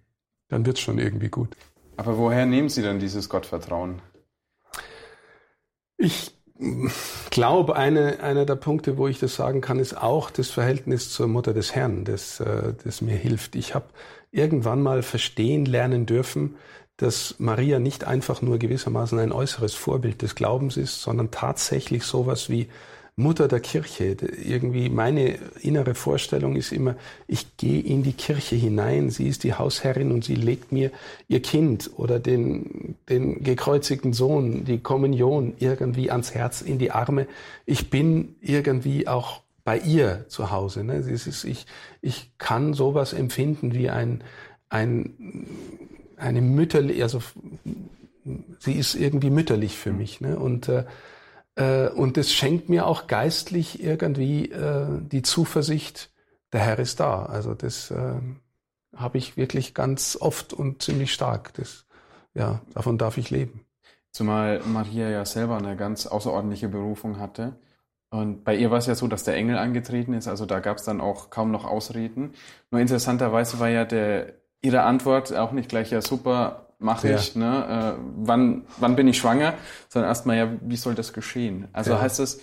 dann 0.49 0.67
wird's 0.67 0.81
schon 0.81 0.99
irgendwie 0.99 1.31
gut. 1.31 1.57
Aber 1.97 2.19
woher 2.19 2.45
nehmen 2.45 2.69
Sie 2.69 2.83
denn 2.83 2.99
dieses 2.99 3.31
Gottvertrauen? 3.31 4.03
Ich 5.97 6.35
glaube, 7.31 7.75
eine, 7.77 8.21
einer 8.21 8.45
der 8.45 8.57
Punkte, 8.57 8.99
wo 8.99 9.09
ich 9.09 9.19
das 9.19 9.35
sagen 9.35 9.63
kann, 9.63 9.79
ist 9.79 9.97
auch 9.97 10.31
das 10.31 10.51
Verhältnis 10.51 11.11
zur 11.11 11.27
Mutter 11.27 11.55
des 11.55 11.75
Herrn, 11.75 12.05
das, 12.05 12.39
äh, 12.39 12.75
das 12.85 13.01
mir 13.01 13.17
hilft. 13.17 13.57
Ich 13.57 13.75
habe 13.75 13.87
irgendwann 14.33 14.83
mal 14.83 15.03
verstehen 15.03 15.67
lernen 15.67 16.07
dürfen, 16.07 16.57
dass 16.97 17.37
Maria 17.39 17.79
nicht 17.79 18.05
einfach 18.05 18.43
nur 18.43 18.59
gewissermaßen 18.59 19.19
ein 19.19 19.33
äußeres 19.33 19.75
Vorbild 19.75 20.23
des 20.23 20.35
Glaubens 20.35 20.77
ist, 20.77 21.03
sondern 21.03 21.31
tatsächlich 21.31 22.05
sowas 22.05 22.49
wie 22.49 22.69
Mutter 23.15 23.47
der 23.47 23.61
Kirche. 23.61 24.17
Irgendwie 24.43 24.89
meine 24.89 25.39
innere 25.61 25.95
Vorstellung 25.95 26.57
ist 26.57 26.73
immer, 26.73 26.97
ich 27.27 27.57
gehe 27.59 27.83
in 27.83 28.03
die 28.03 28.15
Kirche 28.15 28.57
hinein, 28.57 29.11
sie 29.11 29.29
ist 29.29 29.45
die 29.45 29.55
Hausherrin 29.55 30.13
und 30.13 30.25
sie 30.25 30.35
legt 30.35 30.73
mir 30.73 30.91
ihr 31.29 31.43
Kind 31.43 31.91
oder 31.97 32.19
den, 32.19 32.97
den 33.11 33.43
gekreuzigten 33.43 34.15
Sohn, 34.15 34.65
die 34.65 34.79
Kommunion 34.79 35.55
irgendwie 35.59 36.11
ans 36.11 36.35
Herz, 36.35 36.63
in 36.63 36.79
die 36.79 36.91
Arme. 36.91 37.27
Ich 37.67 37.91
bin 37.91 38.37
irgendwie 38.41 39.09
auch 39.09 39.42
bei 39.65 39.79
ihr 39.79 40.27
zu 40.29 40.51
Hause. 40.51 40.85
Ne? 40.85 40.97
Ist, 40.97 41.45
ich, 41.45 41.67
ich 42.01 42.33
kann 42.39 42.75
sowas 42.75 43.13
empfinden 43.13 43.75
wie 43.75 43.91
ein, 43.91 44.25
ein, 44.69 45.47
eine 46.17 46.41
mütterliche, 46.41 47.03
also 47.03 47.23
sie 48.59 48.75
ist 48.75 48.95
irgendwie 48.95 49.31
mütterlich 49.31 49.77
für 49.77 49.93
mich. 49.93 50.21
Ne? 50.21 50.39
Und, 50.39 50.69
äh, 50.69 50.85
äh, 51.57 51.89
und 51.89 52.19
es 52.19 52.33
schenkt 52.33 52.69
mir 52.69 52.87
auch 52.87 53.07
geistlich 53.07 53.83
irgendwie 53.83 54.51
äh, 54.51 54.87
die 55.01 55.23
Zuversicht, 55.23 56.11
der 56.53 56.61
Herr 56.61 56.79
ist 56.79 57.01
da. 57.01 57.27
Also 57.27 57.55
das 57.55 57.91
äh, 57.91 58.15
habe 58.95 59.19
ich 59.19 59.37
wirklich 59.37 59.75
ganz 59.75 60.17
oft 60.21 60.53
und 60.53 60.83
ziemlich 60.83 61.13
stark. 61.13 61.55
Das, 61.55 61.87
ja, 62.35 62.61
davon 62.75 62.99
darf 62.99 63.19
ich 63.19 63.31
leben. 63.31 63.65
Zumal 64.11 64.61
Maria 64.67 65.09
ja 65.09 65.25
selber 65.25 65.57
eine 65.57 65.77
ganz 65.77 66.07
außerordentliche 66.07 66.69
Berufung 66.69 67.19
hatte. 67.19 67.57
Und 68.13 68.45
bei 68.45 68.55
ihr 68.55 68.71
war 68.71 68.77
es 68.77 68.85
ja 68.85 68.95
so, 68.95 69.09
dass 69.09 69.25
der 69.25 69.37
Engel 69.37 69.57
angetreten 69.57 70.13
ist, 70.13 70.29
also 70.29 70.45
da 70.45 70.61
gab 70.61 70.77
es 70.77 70.85
dann 70.85 71.01
auch 71.01 71.31
kaum 71.31 71.51
noch 71.51 71.65
Ausreden. 71.65 72.35
Nur 72.71 72.79
interessanterweise 72.79 73.59
war 73.59 73.71
ja 73.71 73.87
der, 73.87 74.35
ihre 74.61 74.83
Antwort 74.83 75.35
auch 75.35 75.53
nicht 75.53 75.71
gleich, 75.71 75.91
ja 75.91 76.03
super, 76.03 76.67
mache 76.79 77.09
ja. 77.09 77.17
ich, 77.17 77.35
ne? 77.37 77.97
Äh, 77.97 78.03
wann, 78.19 78.67
wann 78.79 78.97
bin 78.97 79.09
ich 79.09 79.17
schwanger? 79.17 79.55
Sondern 79.89 80.11
erstmal, 80.11 80.37
ja, 80.37 80.53
wie 80.61 80.77
soll 80.77 80.95
das 80.95 81.15
geschehen? 81.15 81.69
Also 81.73 81.93
ja. 81.93 82.03
heißt 82.03 82.19
das, 82.19 82.41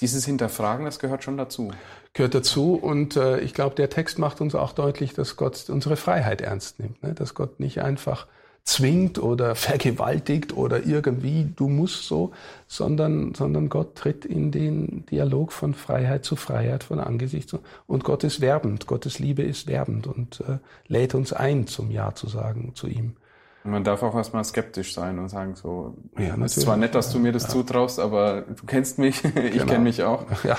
dieses 0.00 0.24
Hinterfragen, 0.24 0.84
das 0.84 0.98
gehört 0.98 1.22
schon 1.22 1.36
dazu. 1.36 1.70
Gehört 2.12 2.34
dazu 2.34 2.74
und 2.74 3.16
äh, 3.16 3.38
ich 3.38 3.54
glaube, 3.54 3.76
der 3.76 3.90
Text 3.90 4.18
macht 4.18 4.40
uns 4.40 4.56
auch 4.56 4.72
deutlich, 4.72 5.14
dass 5.14 5.36
Gott 5.36 5.70
unsere 5.70 5.94
Freiheit 5.94 6.40
ernst 6.40 6.80
nimmt, 6.80 7.00
ne? 7.04 7.14
dass 7.14 7.34
Gott 7.34 7.60
nicht 7.60 7.80
einfach 7.80 8.26
zwingt 8.66 9.20
oder 9.22 9.54
vergewaltigt 9.54 10.54
oder 10.54 10.84
irgendwie 10.84 11.50
du 11.54 11.68
musst 11.68 12.08
so, 12.08 12.32
sondern, 12.66 13.32
sondern 13.32 13.68
Gott 13.68 13.94
tritt 13.94 14.24
in 14.24 14.50
den 14.50 15.06
Dialog 15.06 15.52
von 15.52 15.72
Freiheit 15.72 16.24
zu 16.24 16.34
Freiheit, 16.34 16.82
von 16.82 16.98
Angesicht 16.98 17.48
zu, 17.48 17.60
und 17.86 18.02
Gott 18.02 18.24
ist 18.24 18.40
werbend, 18.40 18.88
Gottes 18.88 19.20
Liebe 19.20 19.42
ist 19.42 19.68
werbend 19.68 20.08
und 20.08 20.40
äh, 20.40 20.58
lädt 20.88 21.14
uns 21.14 21.32
ein, 21.32 21.68
zum 21.68 21.92
Ja 21.92 22.14
zu 22.14 22.26
sagen 22.26 22.72
zu 22.74 22.88
ihm. 22.88 23.16
Man 23.62 23.84
darf 23.84 24.02
auch 24.02 24.14
erstmal 24.14 24.44
skeptisch 24.44 24.94
sein 24.94 25.18
und 25.18 25.28
sagen 25.28 25.54
so, 25.54 25.94
ja, 26.18 26.36
es 26.44 26.56
ist 26.56 26.64
zwar 26.64 26.76
nett, 26.76 26.94
dass 26.94 27.12
du 27.12 27.18
mir 27.18 27.32
das 27.32 27.44
ja. 27.44 27.48
zutraust, 27.50 28.00
aber 28.00 28.42
du 28.42 28.66
kennst 28.66 28.98
mich, 28.98 29.24
ich 29.24 29.32
genau. 29.32 29.66
kenne 29.66 29.84
mich 29.84 30.02
auch. 30.02 30.24
Ja, 30.44 30.56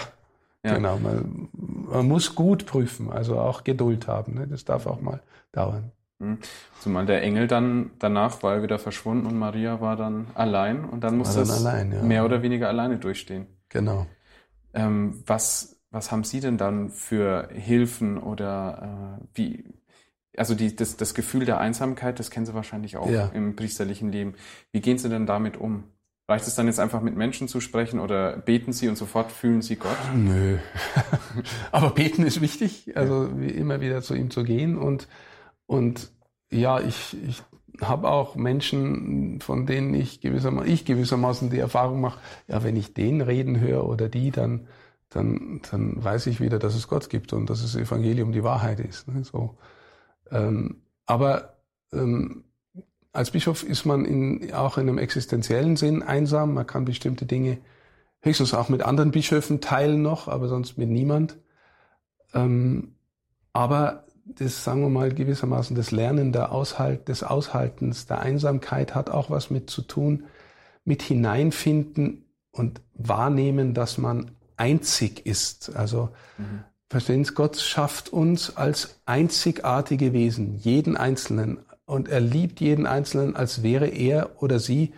ja. 0.64 0.76
genau. 0.76 0.98
Man, 0.98 1.50
man, 1.54 2.08
muss 2.08 2.36
gut 2.36 2.66
prüfen, 2.66 3.12
also 3.12 3.38
auch 3.38 3.64
Geduld 3.64 4.08
haben. 4.08 4.36
Ne? 4.36 4.48
Das 4.48 4.66
darf 4.66 4.88
auch 4.88 5.02
mal 5.02 5.22
dauern. 5.52 5.92
Hm. 6.20 6.40
Zumal 6.80 7.06
der 7.06 7.22
Engel 7.22 7.48
dann 7.48 7.92
danach 8.00 8.42
war 8.42 8.56
er 8.56 8.64
wieder 8.64 8.80
verschwunden 8.80 9.28
und 9.28 9.38
Maria 9.38 9.82
war 9.82 9.96
dann 9.96 10.28
allein 10.34 10.84
und 10.84 11.04
dann 11.04 11.18
musste 11.18 11.42
es 11.42 11.52
allein, 11.52 11.92
ja. 11.92 12.02
mehr 12.02 12.26
oder 12.26 12.42
weniger 12.42 12.68
alleine 12.68 12.98
durchstehen. 12.98 13.46
Genau. 13.70 14.08
Ähm, 14.74 15.24
was, 15.28 15.80
was 15.92 16.12
haben 16.12 16.24
Sie 16.24 16.40
denn 16.40 16.58
dann 16.58 16.90
für 16.90 17.50
Hilfen 17.54 18.18
oder 18.18 19.20
äh, 19.22 19.28
wie, 19.36 19.66
also 20.36 20.56
die, 20.56 20.76
das, 20.76 20.98
das 20.98 21.14
Gefühl 21.14 21.46
der 21.46 21.60
Einsamkeit, 21.60 22.20
das 22.20 22.32
kennen 22.32 22.48
Sie 22.48 22.54
wahrscheinlich 22.56 22.98
auch 22.98 23.10
ja. 23.10 23.28
im 23.28 23.56
priesterlichen 23.56 24.12
Leben. 24.12 24.34
Wie 24.72 24.82
gehen 24.82 24.98
Sie 24.98 25.10
denn 25.10 25.28
damit 25.28 25.58
um? 25.58 25.84
Reicht 26.30 26.46
es 26.46 26.56
dann 26.56 26.68
jetzt 26.68 26.80
einfach 26.80 27.02
mit 27.02 27.16
Menschen 27.16 27.48
zu 27.48 27.62
sprechen 27.62 28.00
oder 28.00 28.36
beten 28.38 28.74
Sie 28.74 28.90
und 28.90 28.98
sofort 28.98 29.32
fühlen 29.32 29.62
Sie 29.62 29.78
Gott? 29.78 29.96
Nö. 30.14 30.58
Aber 31.72 31.92
beten 31.92 32.26
ist 32.26 32.42
wichtig, 32.42 32.98
also 32.98 33.30
ja. 33.40 33.50
immer 33.50 33.82
wieder 33.82 34.02
zu 34.02 34.14
ihm 34.14 34.30
zu 34.30 34.44
gehen 34.44 34.78
und 34.78 35.08
und 35.68 36.12
ja, 36.50 36.80
ich, 36.80 37.16
ich 37.28 37.44
habe 37.82 38.10
auch 38.10 38.36
Menschen, 38.36 39.40
von 39.42 39.66
denen 39.66 39.94
ich 39.94 40.22
gewissermaßen, 40.22 40.72
ich 40.72 40.86
gewissermaßen 40.86 41.50
die 41.50 41.60
Erfahrung 41.60 42.02
mache, 42.02 42.20
ja, 42.48 42.64
wenn 42.64 42.76
ich 42.76 42.94
den 42.94 43.22
reden 43.22 43.60
höre 43.60 43.88
oder 43.88 44.10
die, 44.10 44.32
dann, 44.32 44.68
dann, 45.10 45.62
dann 45.70 46.04
weiß 46.04 46.28
ich 46.28 46.42
wieder, 46.42 46.58
dass 46.58 46.76
es 46.76 46.88
Gott 46.88 47.10
gibt 47.10 47.34
und 47.34 47.50
dass 47.50 47.62
das 47.62 47.76
Evangelium 47.76 48.32
die 48.32 48.44
Wahrheit 48.44 48.80
ist. 48.80 49.08
Ne? 49.08 49.24
So. 49.24 49.58
Ähm, 50.32 50.82
aber 51.06 51.58
ähm, 51.94 52.46
als 53.12 53.32
Bischof 53.32 53.64
ist 53.64 53.86
man 53.86 54.06
in, 54.06 54.54
auch 54.54 54.78
in 54.78 54.88
einem 54.88 54.98
existenziellen 54.98 55.76
Sinn 55.76 56.04
einsam. 56.04 56.54
Man 56.54 56.68
kann 56.68 56.86
bestimmte 56.86 57.26
Dinge 57.26 57.60
höchstens 58.22 58.54
auch 58.54 58.70
mit 58.70 58.84
anderen 58.84 59.12
Bischöfen 59.12 59.62
teilen 59.62 60.02
noch, 60.02 60.28
aber 60.28 60.48
sonst 60.48 60.78
mit 60.78 60.90
niemand. 60.90 61.38
Ähm, 62.34 62.96
aber 63.54 64.07
das, 64.36 64.64
sagen 64.64 64.82
wir 64.82 64.90
mal, 64.90 65.14
gewissermaßen 65.14 65.76
das 65.76 65.92
Lernen 65.92 66.32
der 66.32 66.52
Aushalt, 66.52 67.08
des 67.08 67.24
Aushaltens, 67.24 68.06
der 68.06 68.20
Einsamkeit 68.20 68.96
hat 68.96 69.10
auch 69.10 69.30
was 69.30 69.50
mit 69.50 69.70
zu 69.70 69.82
tun, 69.82 70.26
mit 70.86 71.02
hineinfinden 71.02 72.26
und 72.52 72.82
wahrnehmen, 72.94 73.74
dass 73.74 73.98
man 73.98 74.32
einzig 74.56 75.26
ist. 75.26 75.76
Also, 75.76 76.10
mhm. 76.38 76.64
verstehen 76.90 77.24
Sie, 77.24 77.34
Gott 77.34 77.58
schafft 77.58 78.10
uns 78.10 78.58
als 78.58 79.00
einzigartige 79.06 80.14
Wesen, 80.14 80.56
jeden 80.56 80.98
Einzelnen. 80.98 81.60
Und 81.86 82.10
er 82.10 82.20
liebt 82.20 82.60
jeden 82.60 82.86
Einzelnen, 82.86 83.36
als 83.36 83.64
wäre 83.64 83.88
er 83.88 84.42
oder 84.42 84.60
sie 84.60 84.94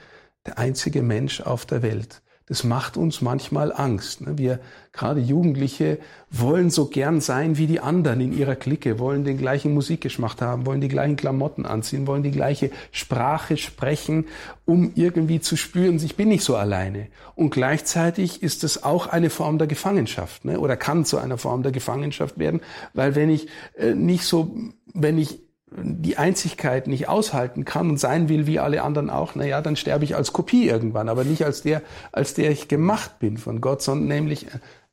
der 0.46 0.58
einzige 0.58 1.04
Mensch 1.04 1.42
auf 1.42 1.66
der 1.66 1.84
Welt 1.84 2.22
das 2.50 2.64
macht 2.64 2.98
uns 2.98 3.22
manchmal 3.22 3.72
Angst. 3.72 4.22
Ne? 4.22 4.38
Wir, 4.38 4.60
gerade 4.92 5.22
Jugendliche, 5.22 6.00
wollen 6.32 6.72
so 6.72 6.88
gern 6.88 7.22
sein 7.22 7.58
wie 7.58 7.68
die 7.68 7.80
anderen 7.80 8.20
in 8.22 8.38
ihrer 8.38 8.56
Clique, 8.56 8.98
wollen 8.98 9.24
den 9.24 9.38
gleichen 9.38 9.74
Musikgeschmack 9.74 10.42
haben, 10.42 10.66
wollen 10.66 10.82
die 10.82 10.88
gleichen 10.88 11.16
Klamotten 11.16 11.68
anziehen, 11.68 12.08
wollen 12.08 12.24
die 12.24 12.32
gleiche 12.32 12.72
Sprache 12.92 13.56
sprechen, 13.56 14.26
um 14.66 14.92
irgendwie 14.96 15.40
zu 15.40 15.56
spüren, 15.56 15.98
ich 16.04 16.16
bin 16.16 16.30
nicht 16.30 16.44
so 16.44 16.56
alleine. 16.56 17.08
Und 17.36 17.52
gleichzeitig 17.52 18.42
ist 18.42 18.64
es 18.64 18.84
auch 18.84 19.06
eine 19.06 19.30
Form 19.30 19.60
der 19.60 19.68
Gefangenschaft, 19.68 20.44
ne? 20.44 20.60
oder 20.60 20.76
kann 20.76 21.06
zu 21.06 21.20
einer 21.20 21.38
Form 21.38 21.62
der 21.62 21.72
Gefangenschaft 21.72 22.40
werden, 22.40 22.62
weil 22.96 23.14
wenn 23.14 23.30
ich 23.30 23.48
äh, 23.78 23.94
nicht 23.94 24.24
so, 24.24 24.56
wenn 24.94 25.20
ich 25.20 25.40
die 25.72 26.18
Einzigkeit 26.18 26.88
nicht 26.88 27.08
aushalten 27.08 27.66
kann 27.66 27.90
und 27.90 28.00
sein 28.00 28.30
will 28.30 28.48
wie 28.48 28.60
alle 28.60 28.82
anderen 28.82 29.10
auch, 29.10 29.36
na 29.36 29.46
ja, 29.46 29.62
dann 29.62 29.76
sterbe 29.76 30.04
ich 30.04 30.16
als 30.16 30.34
Kopie 30.34 30.68
irgendwann, 30.68 31.10
aber 31.10 31.24
nicht 31.24 31.46
als 31.46 31.62
der, 31.62 31.82
als 32.12 32.34
der 32.34 32.52
ich 32.52 32.68
gemacht 32.68 33.20
bin 33.20 33.38
von 33.38 33.62
Gott, 33.62 33.82
sondern 33.82 34.08
nämlich 34.08 34.48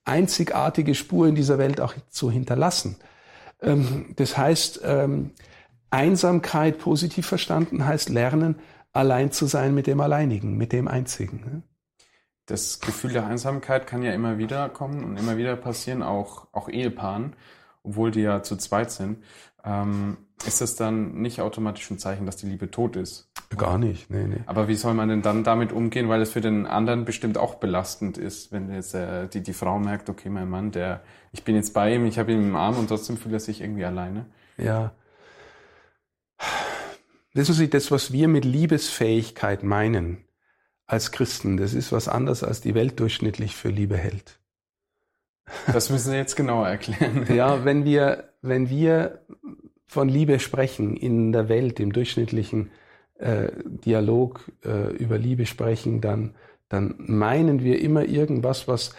einzigartige 0.04 0.94
Spur 0.94 1.28
in 1.28 1.34
dieser 1.34 1.58
Welt 1.58 1.80
auch 1.80 1.94
zu 2.10 2.30
hinterlassen. 2.30 2.96
Ähm, 3.60 4.14
das 4.16 4.36
heißt, 4.36 4.80
ähm, 4.84 5.30
Einsamkeit 5.90 6.78
positiv 6.78 7.26
verstanden 7.26 7.86
heißt 7.86 8.08
lernen, 8.08 8.56
allein 8.92 9.30
zu 9.32 9.46
sein 9.46 9.74
mit 9.74 9.86
dem 9.86 10.00
Alleinigen, 10.00 10.56
mit 10.56 10.72
dem 10.72 10.88
Einzigen. 10.88 11.40
Ne? 11.44 11.62
Das 12.46 12.80
Gefühl 12.80 13.12
der 13.12 13.26
Einsamkeit 13.26 13.86
kann 13.86 14.02
ja 14.02 14.12
immer 14.12 14.38
wieder 14.38 14.68
kommen 14.68 15.04
und 15.04 15.16
immer 15.16 15.36
wieder 15.36 15.56
passieren, 15.56 16.02
auch, 16.02 16.46
auch 16.52 16.68
Ehepaaren, 16.68 17.34
obwohl 17.82 18.10
die 18.10 18.20
ja 18.20 18.42
zu 18.42 18.56
zweit 18.56 18.90
sind. 18.90 19.18
Ähm, 19.66 20.16
ist 20.46 20.61
das 20.61 20.76
dann 20.76 21.20
nicht 21.20 21.40
automatisch 21.40 21.90
ein 21.90 21.98
Zeichen, 21.98 22.26
dass 22.26 22.37
die 22.37 22.46
Liebe 22.46 22.70
tot 22.70 22.94
ist? 22.94 23.31
Gar 23.57 23.79
nicht, 23.79 24.11
nee, 24.11 24.26
nee. 24.26 24.40
Aber 24.46 24.68
wie 24.68 24.74
soll 24.74 24.94
man 24.94 25.09
denn 25.09 25.22
dann 25.22 25.44
damit 25.44 25.72
umgehen, 25.72 26.09
weil 26.09 26.20
es 26.20 26.33
für 26.33 26.40
den 26.40 26.66
anderen 26.66 27.05
bestimmt 27.05 27.38
auch 27.38 27.57
belastend 27.57 28.18
ist, 28.18 28.52
wenn 28.52 28.72
jetzt 28.72 28.94
äh, 28.94 29.29
die, 29.29 29.42
die 29.42 29.52
Frau 29.52 29.79
merkt, 29.79 30.09
okay, 30.09 30.29
mein 30.29 30.48
Mann, 30.48 30.72
der, 30.72 31.02
ich 31.33 31.42
bin 31.42 31.57
jetzt 31.57 31.74
bei 31.74 31.94
ihm, 31.94 32.07
ich 32.07 32.18
habe 32.18 32.33
ihn 32.33 32.42
im 32.42 32.57
Arm 32.57 32.76
und 32.79 32.88
trotzdem 32.88 33.16
fühlt 33.16 33.35
er 33.35 33.40
sich 33.40 33.61
irgendwie 33.61 33.85
alleine. 33.85 34.26
Ja. 34.59 34.92
Wissen 37.33 37.55
Sie, 37.55 37.68
das, 37.68 37.90
was 37.90 38.12
wir 38.12 38.29
mit 38.29 38.44
Liebesfähigkeit 38.44 39.62
meinen 39.62 40.24
als 40.87 41.12
Christen, 41.12 41.57
das 41.57 41.74
ist 41.74 41.92
was 41.92 42.09
anderes, 42.09 42.44
als 42.44 42.61
die 42.61 42.74
Welt 42.74 43.00
durchschnittlich 43.00 43.57
für 43.57 43.68
Liebe 43.68 43.96
hält. 43.96 44.38
Das 45.72 45.90
müssen 45.90 46.11
Sie 46.11 46.16
jetzt 46.16 46.37
genauer 46.37 46.68
erklären. 46.68 47.26
ja, 47.35 47.64
wenn 47.64 47.85
wir, 47.85 48.33
wenn 48.48 48.70
wir 48.70 49.24
von 49.87 50.09
Liebe 50.09 50.38
sprechen 50.40 50.96
in 50.96 51.32
der 51.32 51.48
Welt, 51.48 51.80
im 51.80 51.92
durchschnittlichen 51.92 52.70
äh, 53.18 53.48
Dialog 53.64 54.50
äh, 54.64 54.94
über 54.96 55.18
Liebe 55.18 55.46
sprechen, 55.46 56.00
dann, 56.00 56.35
dann 56.68 56.94
meinen 56.98 57.62
wir 57.62 57.80
immer 57.80 58.04
irgendwas, 58.04 58.68
was 58.68 58.94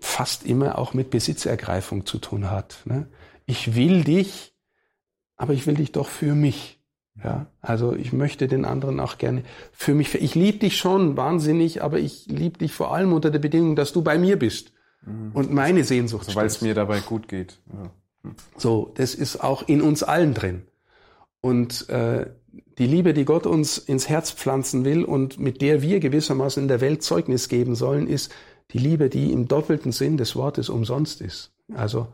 fast 0.00 0.44
immer 0.44 0.78
auch 0.78 0.94
mit 0.94 1.10
Besitzergreifung 1.10 2.06
zu 2.06 2.18
tun 2.18 2.50
hat. 2.50 2.82
Ne? 2.84 3.08
Ich 3.46 3.74
will 3.76 4.04
dich, 4.04 4.54
aber 5.36 5.52
ich 5.52 5.66
will 5.66 5.74
dich 5.74 5.92
doch 5.92 6.08
für 6.08 6.34
mich. 6.34 6.80
Ja, 7.22 7.46
also 7.60 7.94
ich 7.94 8.12
möchte 8.12 8.48
den 8.48 8.64
anderen 8.64 8.98
auch 8.98 9.18
gerne 9.18 9.44
für 9.70 9.94
mich. 9.94 10.12
Ich 10.16 10.34
liebe 10.34 10.58
dich 10.58 10.76
schon 10.76 11.16
wahnsinnig, 11.16 11.80
aber 11.80 12.00
ich 12.00 12.26
liebe 12.26 12.58
dich 12.58 12.72
vor 12.72 12.92
allem 12.92 13.12
unter 13.12 13.30
der 13.30 13.38
Bedingung, 13.38 13.76
dass 13.76 13.92
du 13.92 14.02
bei 14.02 14.18
mir 14.18 14.36
bist 14.36 14.72
mhm. 15.06 15.30
und 15.32 15.52
meine 15.52 15.84
Sehnsucht. 15.84 16.26
Also, 16.26 16.40
weil 16.40 16.46
es 16.46 16.60
mir 16.60 16.74
dabei 16.74 16.98
gut 16.98 17.28
geht. 17.28 17.60
Ja. 17.72 17.92
So, 18.56 18.92
das 18.94 19.14
ist 19.14 19.42
auch 19.42 19.68
in 19.68 19.82
uns 19.82 20.02
allen 20.02 20.34
drin. 20.34 20.62
Und 21.40 21.88
äh, 21.90 22.26
die 22.78 22.86
Liebe, 22.86 23.14
die 23.14 23.24
Gott 23.24 23.46
uns 23.46 23.78
ins 23.78 24.08
Herz 24.08 24.30
pflanzen 24.32 24.84
will 24.84 25.04
und 25.04 25.38
mit 25.38 25.60
der 25.60 25.82
wir 25.82 26.00
gewissermaßen 26.00 26.62
in 26.62 26.68
der 26.68 26.80
Welt 26.80 27.02
Zeugnis 27.02 27.48
geben 27.48 27.74
sollen, 27.74 28.06
ist 28.06 28.32
die 28.70 28.78
Liebe, 28.78 29.08
die 29.08 29.32
im 29.32 29.46
doppelten 29.46 29.92
Sinn 29.92 30.16
des 30.16 30.36
Wortes 30.36 30.68
umsonst 30.68 31.20
ist. 31.20 31.52
Also 31.74 32.08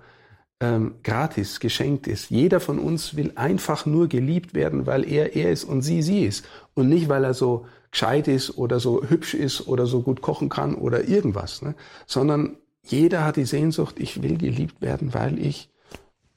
ähm, 0.60 0.96
gratis, 1.02 1.60
geschenkt 1.60 2.06
ist. 2.06 2.30
Jeder 2.30 2.60
von 2.60 2.78
uns 2.78 3.16
will 3.16 3.32
einfach 3.36 3.86
nur 3.86 4.08
geliebt 4.08 4.52
werden, 4.52 4.86
weil 4.86 5.10
er 5.10 5.34
er 5.34 5.50
ist 5.50 5.64
und 5.64 5.82
sie 5.82 6.02
sie 6.02 6.24
ist. 6.24 6.44
Und 6.74 6.88
nicht, 6.88 7.08
weil 7.08 7.24
er 7.24 7.34
so 7.34 7.66
gescheit 7.90 8.28
ist 8.28 8.58
oder 8.58 8.78
so 8.78 9.02
hübsch 9.02 9.34
ist 9.34 9.66
oder 9.66 9.86
so 9.86 10.02
gut 10.02 10.20
kochen 10.20 10.48
kann 10.48 10.74
oder 10.74 11.08
irgendwas. 11.08 11.62
Ne? 11.62 11.74
Sondern 12.06 12.56
jeder 12.84 13.24
hat 13.24 13.36
die 13.36 13.44
Sehnsucht, 13.44 13.98
ich 13.98 14.22
will 14.22 14.36
geliebt 14.36 14.80
werden, 14.80 15.14
weil 15.14 15.38
ich 15.38 15.70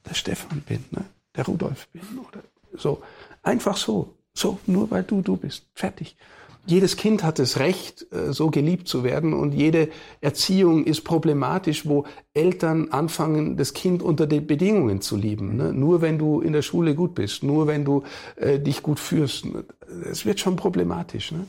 der 0.08 0.14
Stefan 0.14 0.60
bin, 0.60 0.84
ne? 0.90 1.04
der 1.36 1.46
Rudolf 1.46 1.88
bin 1.88 2.02
oder 2.18 2.42
so. 2.76 3.02
Einfach 3.42 3.76
so. 3.76 4.14
So, 4.36 4.58
nur 4.66 4.90
weil 4.90 5.04
du 5.04 5.22
du 5.22 5.36
bist. 5.36 5.66
Fertig. 5.74 6.16
Jedes 6.66 6.96
Kind 6.96 7.22
hat 7.22 7.38
das 7.38 7.58
Recht, 7.58 8.06
äh, 8.10 8.32
so 8.32 8.50
geliebt 8.50 8.88
zu 8.88 9.04
werden 9.04 9.34
und 9.34 9.52
jede 9.52 9.90
Erziehung 10.22 10.84
ist 10.84 11.02
problematisch, 11.02 11.86
wo 11.86 12.06
Eltern 12.32 12.88
anfangen, 12.88 13.56
das 13.56 13.74
Kind 13.74 14.02
unter 14.02 14.26
den 14.26 14.46
Bedingungen 14.46 15.02
zu 15.02 15.16
lieben. 15.16 15.56
Ne? 15.56 15.74
Nur 15.74 16.00
wenn 16.00 16.18
du 16.18 16.40
in 16.40 16.54
der 16.54 16.62
Schule 16.62 16.94
gut 16.94 17.14
bist, 17.14 17.42
nur 17.42 17.66
wenn 17.66 17.84
du 17.84 18.02
äh, 18.36 18.58
dich 18.58 18.82
gut 18.82 18.98
führst. 18.98 19.46
Es 20.10 20.24
wird 20.24 20.40
schon 20.40 20.56
problematisch. 20.56 21.32
Ne? 21.32 21.46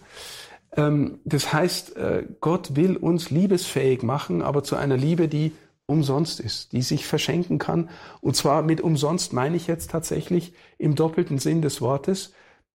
Ähm, 0.76 1.20
das 1.24 1.54
heißt, 1.54 1.96
äh, 1.96 2.26
Gott 2.41 2.76
will 2.76 2.98
uns 2.98 3.30
liebesfähig 3.30 4.04
machen, 4.04 4.41
aber 4.41 4.63
zu 4.63 4.76
einer 4.76 4.98
Liebe, 4.98 5.30
die 5.30 5.54
umsonst 5.88 6.39
ist, 6.39 6.71
die 6.71 6.82
sich 6.82 7.06
verschenken 7.06 7.60
kann. 7.60 7.89
Und 8.21 8.36
zwar 8.36 8.62
mit 8.62 8.82
umsonst 8.82 9.34
meine 9.34 9.56
ich 9.56 9.67
jetzt 9.67 9.91
tatsächlich 9.91 10.54
im 10.78 10.95
doppelten 10.95 11.38
Sinn 11.38 11.62
des 11.62 11.82
Wortes. 11.82 12.34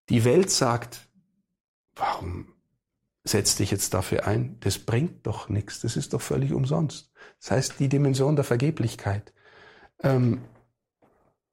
Die 0.08 0.24
Welt 0.24 0.50
sagt, 0.50 1.08
warum 1.94 2.52
setzt 3.24 3.58
dich 3.58 3.70
jetzt 3.70 3.94
dafür 3.94 4.26
ein? 4.26 4.56
Das 4.60 4.78
bringt 4.78 5.26
doch 5.26 5.48
nichts, 5.48 5.80
das 5.80 5.96
ist 5.96 6.14
doch 6.14 6.20
völlig 6.20 6.52
umsonst. 6.52 7.12
Das 7.40 7.50
heißt, 7.50 7.74
die 7.78 7.88
Dimension 7.88 8.36
der 8.36 8.44
Vergeblichkeit. 8.44 9.32
Ähm, 10.02 10.42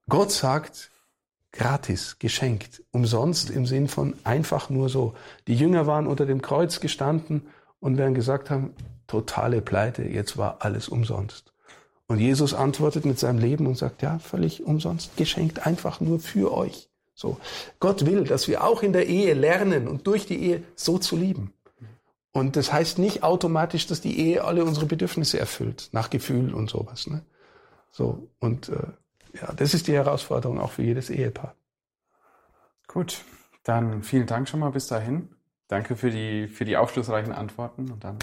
Gott 0.10 0.32
sagt, 0.32 0.91
gratis, 1.52 2.17
geschenkt, 2.20 2.84
umsonst 2.91 3.50
im 3.50 3.65
Sinn 3.65 3.88
von 3.88 4.15
einfach 4.24 4.70
nur 4.70 4.89
so. 4.89 5.15
Die 5.48 5.56
Jünger 5.56 5.88
waren 5.88 6.08
unter 6.08 6.26
dem 6.26 6.41
Kreuz 6.41 6.80
gestanden 6.80 7.48
und 7.80 7.98
werden 7.98 8.13
gesagt 8.13 8.50
haben, 8.50 8.74
totale 9.08 9.62
Pleite, 9.62 10.04
jetzt 10.04 10.38
war 10.38 10.58
alles 10.60 10.90
umsonst. 10.90 11.54
Und 12.08 12.20
Jesus 12.20 12.54
antwortet 12.54 13.06
mit 13.06 13.20
seinem 13.20 13.40
Leben 13.40 13.68
und 13.68 13.78
sagt, 13.78 14.02
ja, 14.02 14.20
völlig 14.20 14.63
umsonst, 14.63 15.18
geschenkt, 15.18 15.66
einfach 15.66 16.00
nur 16.00 16.20
für 16.20 16.54
euch. 16.54 16.90
So. 17.13 17.38
Gott 17.80 18.06
will, 18.06 18.24
dass 18.24 18.48
wir 18.48 18.63
auch 18.63 18.84
in 18.84 18.94
der 18.94 19.08
Ehe 19.08 19.34
lernen 19.34 19.88
und 19.88 20.08
durch 20.08 20.26
die 20.26 20.42
Ehe 20.42 20.63
so 20.76 20.98
zu 20.98 21.18
lieben. 21.18 21.54
Und 22.32 22.56
das 22.56 22.72
heißt 22.72 23.00
nicht 23.00 23.24
automatisch, 23.24 23.88
dass 23.88 24.00
die 24.00 24.20
Ehe 24.20 24.44
alle 24.44 24.63
unsere 24.63 24.86
Bedürfnisse 24.86 25.40
erfüllt, 25.40 25.90
nach 25.92 26.10
Gefühl 26.10 26.54
und 26.54 26.70
sowas. 26.70 27.08
Ne? 27.08 27.24
So. 27.92 28.28
Und 28.40 28.70
äh, 28.70 28.84
ja, 29.42 29.52
das 29.54 29.74
ist 29.74 29.88
die 29.88 29.94
Herausforderung 29.94 30.60
auch 30.60 30.72
für 30.72 30.84
jedes 30.84 31.10
Ehepaar. 31.10 31.56
Gut, 32.88 33.24
dann 33.63 34.04
vielen 34.04 34.28
Dank 34.28 34.48
schon 34.48 34.60
mal 34.60 34.70
bis 34.70 34.88
dahin. 34.88 35.30
Danke 35.67 35.95
für 35.95 36.10
die, 36.10 36.47
für 36.47 36.65
die 36.65 36.77
aufschlussreichen 36.77 37.34
Antworten 37.34 37.91
und 37.91 38.03
dann 38.03 38.17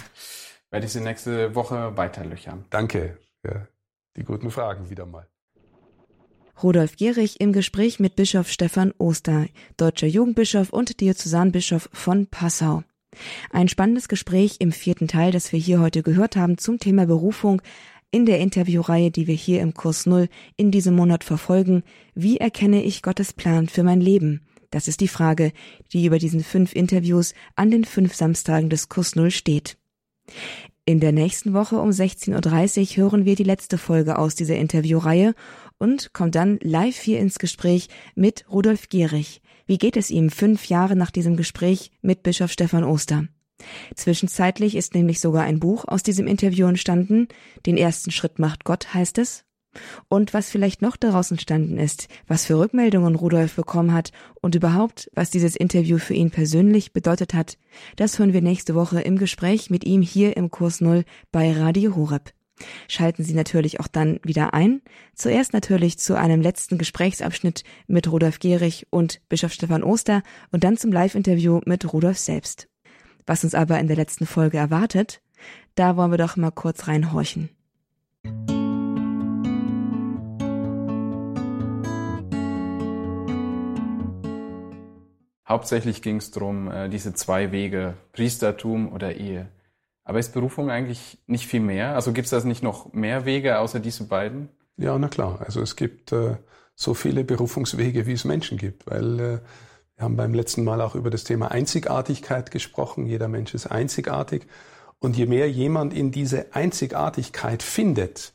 werde 0.71 0.85
ich 0.85 0.93
Sie 0.93 1.01
nächste 1.01 1.55
Woche 1.55 1.95
weiterlöchern. 1.95 2.65
Danke 2.69 3.17
für 3.41 3.67
die 4.17 4.23
guten 4.23 4.51
Fragen 4.51 4.89
wieder 4.89 5.05
mal. 5.05 5.27
Rudolf 6.63 6.95
Gehrig 6.95 7.41
im 7.41 7.51
Gespräch 7.51 7.99
mit 7.99 8.15
Bischof 8.15 8.49
Stefan 8.49 8.93
Oster, 8.97 9.47
deutscher 9.77 10.07
Jugendbischof 10.07 10.69
und 10.69 11.01
Diözesanbischof 11.01 11.89
von 11.91 12.27
Passau. 12.27 12.83
Ein 13.51 13.67
spannendes 13.67 14.07
Gespräch 14.07 14.57
im 14.59 14.71
vierten 14.71 15.07
Teil, 15.07 15.31
das 15.31 15.51
wir 15.51 15.59
hier 15.59 15.79
heute 15.79 16.01
gehört 16.01 16.35
haben 16.35 16.57
zum 16.57 16.79
Thema 16.79 17.05
Berufung 17.05 17.61
in 18.11 18.25
der 18.25 18.39
Interviewreihe, 18.39 19.11
die 19.11 19.27
wir 19.27 19.35
hier 19.35 19.61
im 19.61 19.73
Kurs 19.73 20.05
Null 20.05 20.29
in 20.55 20.71
diesem 20.71 20.95
Monat 20.95 21.23
verfolgen. 21.23 21.83
Wie 22.13 22.37
erkenne 22.37 22.83
ich 22.83 23.01
Gottes 23.01 23.33
Plan 23.33 23.67
für 23.67 23.83
mein 23.83 23.99
Leben? 23.99 24.47
Das 24.75 24.89
ist 24.89 24.99
die 24.99 25.07
Frage, 25.07 25.53
die 25.93 26.05
über 26.05 26.19
diesen 26.19 26.43
fünf 26.43 26.75
Interviews 26.75 27.33
an 27.55 27.71
den 27.71 27.85
fünf 27.85 28.13
Samstagen 28.13 28.69
des 28.69 28.89
Kurs 28.89 29.15
Null 29.15 29.31
steht. 29.31 29.77
In 30.83 30.99
der 30.99 31.13
nächsten 31.13 31.53
Woche 31.53 31.79
um 31.79 31.91
16.30 31.91 32.97
Uhr 32.97 33.03
hören 33.03 33.23
wir 33.23 33.37
die 33.37 33.45
letzte 33.45 33.77
Folge 33.77 34.19
aus 34.19 34.35
dieser 34.35 34.57
Interviewreihe 34.57 35.33
und 35.77 36.11
kommt 36.11 36.35
dann 36.35 36.59
live 36.61 36.97
hier 36.97 37.21
ins 37.21 37.39
Gespräch 37.39 37.87
mit 38.15 38.43
Rudolf 38.51 38.89
Gehrig. 38.89 39.41
Wie 39.65 39.77
geht 39.77 39.95
es 39.95 40.09
ihm 40.09 40.29
fünf 40.29 40.65
Jahre 40.65 40.97
nach 40.97 41.11
diesem 41.11 41.37
Gespräch 41.37 41.91
mit 42.01 42.21
Bischof 42.21 42.51
Stefan 42.51 42.83
Oster? 42.83 43.29
Zwischenzeitlich 43.95 44.75
ist 44.75 44.93
nämlich 44.93 45.21
sogar 45.21 45.43
ein 45.43 45.61
Buch 45.61 45.85
aus 45.87 46.03
diesem 46.03 46.27
Interview 46.27 46.67
entstanden. 46.67 47.29
Den 47.65 47.77
ersten 47.77 48.11
Schritt 48.11 48.39
macht 48.39 48.65
Gott, 48.65 48.93
heißt 48.93 49.19
es. 49.19 49.45
Und 50.07 50.33
was 50.33 50.49
vielleicht 50.49 50.81
noch 50.81 50.95
daraus 50.95 51.31
entstanden 51.31 51.77
ist, 51.77 52.07
was 52.27 52.45
für 52.45 52.57
Rückmeldungen 52.59 53.15
Rudolf 53.15 53.55
bekommen 53.55 53.93
hat 53.93 54.11
und 54.41 54.55
überhaupt, 54.55 55.09
was 55.13 55.29
dieses 55.29 55.55
Interview 55.55 55.97
für 55.97 56.13
ihn 56.13 56.31
persönlich 56.31 56.93
bedeutet 56.93 57.33
hat, 57.33 57.57
das 57.95 58.19
hören 58.19 58.33
wir 58.33 58.41
nächste 58.41 58.75
Woche 58.75 59.01
im 59.01 59.17
Gespräch 59.17 59.69
mit 59.69 59.83
ihm 59.83 60.01
hier 60.01 60.37
im 60.37 60.51
Kurs 60.51 60.81
Null 60.81 61.03
bei 61.31 61.51
Radio 61.51 61.95
Horeb. 61.95 62.31
Schalten 62.87 63.23
Sie 63.23 63.33
natürlich 63.33 63.79
auch 63.79 63.87
dann 63.87 64.19
wieder 64.23 64.53
ein. 64.53 64.81
Zuerst 65.13 65.53
natürlich 65.53 65.99
zu 65.99 66.17
einem 66.17 66.41
letzten 66.41 66.77
Gesprächsabschnitt 66.77 67.63
mit 67.87 68.09
Rudolf 68.11 68.39
Gehrig 68.39 68.87
und 68.89 69.21
Bischof 69.27 69.51
Stefan 69.51 69.83
Oster 69.83 70.23
und 70.51 70.63
dann 70.63 70.77
zum 70.77 70.91
Live-Interview 70.91 71.59
mit 71.65 71.91
Rudolf 71.91 72.17
selbst. 72.17 72.69
Was 73.25 73.43
uns 73.43 73.55
aber 73.55 73.79
in 73.79 73.87
der 73.87 73.97
letzten 73.97 74.25
Folge 74.25 74.57
erwartet, 74.57 75.21
da 75.75 75.97
wollen 75.97 76.11
wir 76.11 76.17
doch 76.17 76.37
mal 76.37 76.51
kurz 76.51 76.87
reinhorchen. 76.87 77.49
Hauptsächlich 85.47 86.01
ging 86.01 86.17
es 86.17 86.31
darum, 86.31 86.71
äh, 86.71 86.89
diese 86.89 87.13
zwei 87.13 87.51
Wege, 87.51 87.95
Priestertum 88.13 88.91
oder 88.91 89.15
Ehe. 89.15 89.47
Aber 90.03 90.19
ist 90.19 90.33
Berufung 90.33 90.69
eigentlich 90.69 91.17
nicht 91.27 91.47
viel 91.47 91.59
mehr? 91.59 91.95
Also 91.95 92.13
gibt 92.13 92.25
es 92.25 92.31
das 92.31 92.45
nicht 92.45 92.63
noch 92.63 92.93
mehr 92.93 93.25
Wege 93.25 93.59
außer 93.59 93.79
diese 93.79 94.05
beiden? 94.05 94.49
Ja, 94.77 94.97
na 94.97 95.07
klar. 95.07 95.41
Also 95.45 95.61
es 95.61 95.75
gibt 95.75 96.11
äh, 96.11 96.37
so 96.75 96.93
viele 96.93 97.23
Berufungswege, 97.23 98.05
wie 98.05 98.13
es 98.13 98.25
Menschen 98.25 98.57
gibt, 98.57 98.87
weil 98.87 99.19
äh, 99.19 99.39
wir 99.95 100.03
haben 100.03 100.15
beim 100.15 100.33
letzten 100.33 100.63
Mal 100.63 100.81
auch 100.81 100.95
über 100.95 101.09
das 101.09 101.23
Thema 101.23 101.51
Einzigartigkeit 101.51 102.51
gesprochen. 102.51 103.05
Jeder 103.05 103.27
Mensch 103.27 103.53
ist 103.53 103.67
einzigartig. 103.67 104.45
Und 104.99 105.17
je 105.17 105.25
mehr 105.25 105.49
jemand 105.49 105.93
in 105.93 106.11
diese 106.11 106.53
Einzigartigkeit 106.53 107.63
findet, 107.63 108.34